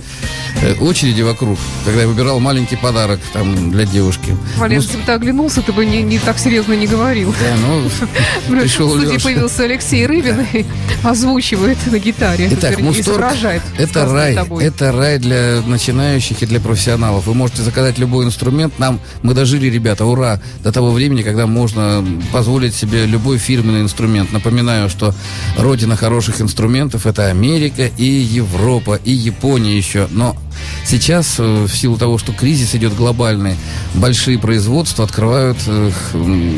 э, 0.62 0.74
очереди 0.80 1.22
вокруг, 1.22 1.58
когда 1.84 2.02
я 2.02 2.08
выбирал 2.08 2.40
маленький 2.40 2.76
подарок 2.76 3.20
там 3.32 3.70
для 3.70 3.84
девушки. 3.84 4.36
Валер, 4.56 4.76
Ну, 4.76 4.82
если 4.82 4.96
бы 4.98 5.02
ты 5.04 5.12
оглянулся, 5.12 5.62
ты 5.62 5.72
бы 5.72 5.84
не, 5.84 6.02
не 6.02 6.18
так 6.18 6.38
серьезно 6.38 6.74
не 6.74 6.86
говорил. 6.86 7.32
да, 7.40 7.56
ну, 7.66 7.88
В 8.48 8.60
пришел 8.60 8.90
студии 8.90 9.14
Леша. 9.14 9.24
появился 9.24 9.64
Алексей 9.64 10.06
Рыбин 10.06 10.46
и 10.52 10.64
озвучивает 11.02 11.78
на 11.86 11.98
гитаре. 11.98 12.48
Итак, 12.52 12.78
Мусторг 12.80 13.32
это 13.78 14.06
рай, 14.06 14.38
это 14.60 14.92
рай 14.92 15.18
для 15.18 15.62
начинающих 15.66 16.42
и 16.46 16.48
для 16.48 16.60
профессионалов. 16.60 17.26
Вы 17.26 17.34
можете 17.34 17.62
заказать 17.62 17.98
любой 17.98 18.24
инструмент. 18.24 18.78
Нам 18.78 19.00
мы 19.22 19.34
дожили, 19.34 19.66
ребята, 19.66 20.04
ура, 20.04 20.40
до 20.62 20.72
того 20.72 20.92
времени, 20.92 21.22
когда 21.22 21.46
можно 21.46 22.04
позволить 22.32 22.74
себе 22.74 23.06
любой 23.06 23.38
фирменный 23.38 23.82
инструмент. 23.82 24.32
Напоминаю, 24.32 24.88
что 24.88 25.14
родина 25.58 25.96
хороших 25.96 26.40
инструментов 26.40 27.06
это 27.06 27.26
Америка 27.26 27.86
и 27.96 28.04
Европа 28.04 28.98
и 29.04 29.12
Япония 29.12 29.76
еще. 29.76 30.08
Но 30.10 30.36
сейчас 30.84 31.36
э, 31.38 31.64
в 31.64 31.76
силу 31.76 31.96
того, 31.96 32.18
что 32.18 32.32
кризис 32.32 32.74
идет 32.74 32.94
глобальный, 32.94 33.56
большие 33.94 34.38
производства 34.38 35.04
открывают 35.04 35.58
э, 35.66 35.90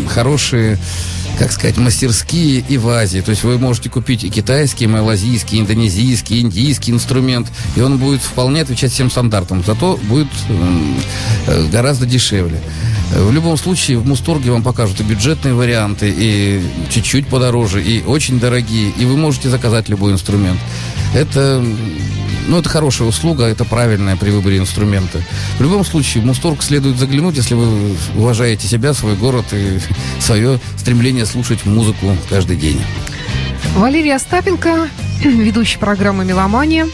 хорошие 0.08 0.78
как 1.38 1.52
сказать, 1.52 1.76
мастерские 1.76 2.64
и 2.68 2.76
в 2.78 2.88
Азии. 2.88 3.20
То 3.20 3.30
есть 3.30 3.44
вы 3.44 3.58
можете 3.58 3.88
купить 3.88 4.24
и 4.24 4.30
китайский, 4.30 4.84
и 4.84 4.88
малазийский, 4.88 5.58
и 5.58 5.60
индонезийский, 5.60 6.38
и 6.38 6.40
индийский 6.40 6.92
инструмент, 6.92 7.48
и 7.76 7.80
он 7.80 7.98
будет 7.98 8.20
вполне 8.22 8.62
отвечать 8.62 8.92
всем 8.92 9.10
стандартам. 9.10 9.62
Зато 9.64 9.96
будет 10.04 10.28
э, 11.46 11.68
гораздо 11.70 12.06
дешевле. 12.06 12.60
В 13.14 13.32
любом 13.32 13.56
случае, 13.56 13.98
в 13.98 14.06
Мусторге 14.06 14.50
вам 14.50 14.62
покажут 14.62 15.00
и 15.00 15.02
бюджетные 15.02 15.54
варианты, 15.54 16.12
и 16.14 16.62
чуть-чуть 16.90 17.28
подороже, 17.28 17.82
и 17.82 18.02
очень 18.02 18.38
дорогие, 18.38 18.90
и 18.98 19.04
вы 19.04 19.16
можете 19.16 19.48
заказать 19.48 19.88
любой 19.88 20.12
инструмент. 20.12 20.60
Это 21.14 21.64
ну, 22.48 22.58
это 22.58 22.68
хорошая 22.70 23.06
услуга, 23.06 23.44
это 23.44 23.66
правильная 23.66 24.16
при 24.16 24.30
выборе 24.30 24.56
инструмента. 24.56 25.20
В 25.58 25.62
любом 25.62 25.84
случае, 25.84 26.22
в 26.22 26.26
Мусторг 26.26 26.62
следует 26.62 26.96
заглянуть, 26.96 27.36
если 27.36 27.54
вы 27.54 27.94
уважаете 28.16 28.66
себя, 28.66 28.94
свой 28.94 29.16
город 29.16 29.44
и 29.52 29.78
свое 30.20 30.58
стремление 30.76 31.26
слушать 31.28 31.64
музыку 31.66 32.16
каждый 32.28 32.56
день. 32.56 32.80
Валерий 33.76 34.14
Остапенко, 34.14 34.88
ведущий 35.24 35.78
программы 35.78 36.24
«Меломания» 36.24 36.88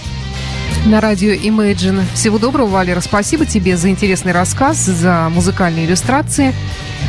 на 0.86 1.00
радио 1.00 1.32
Imagine. 1.32 2.02
Всего 2.14 2.38
доброго, 2.38 2.68
Валера. 2.68 3.00
Спасибо 3.00 3.46
тебе 3.46 3.76
за 3.76 3.88
интересный 3.88 4.32
рассказ, 4.32 4.78
за 4.78 5.28
музыкальные 5.30 5.86
иллюстрации, 5.86 6.54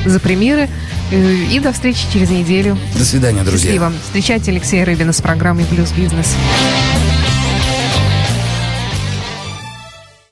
за 0.05 0.19
примеры. 0.19 0.69
Э, 1.11 1.35
И 1.51 1.59
до 1.59 1.73
встречи 1.73 2.05
через 2.13 2.29
неделю. 2.29 2.77
До 2.97 3.03
свидания, 3.05 3.41
друзья. 3.43 3.71
Счастливо. 3.71 3.91
Встречайте 4.03 4.51
Алексея 4.51 4.85
Рыбина 4.85 5.11
с 5.13 5.21
программой 5.21 5.65
«Блюз 5.65 5.91
Бизнес». 5.91 6.35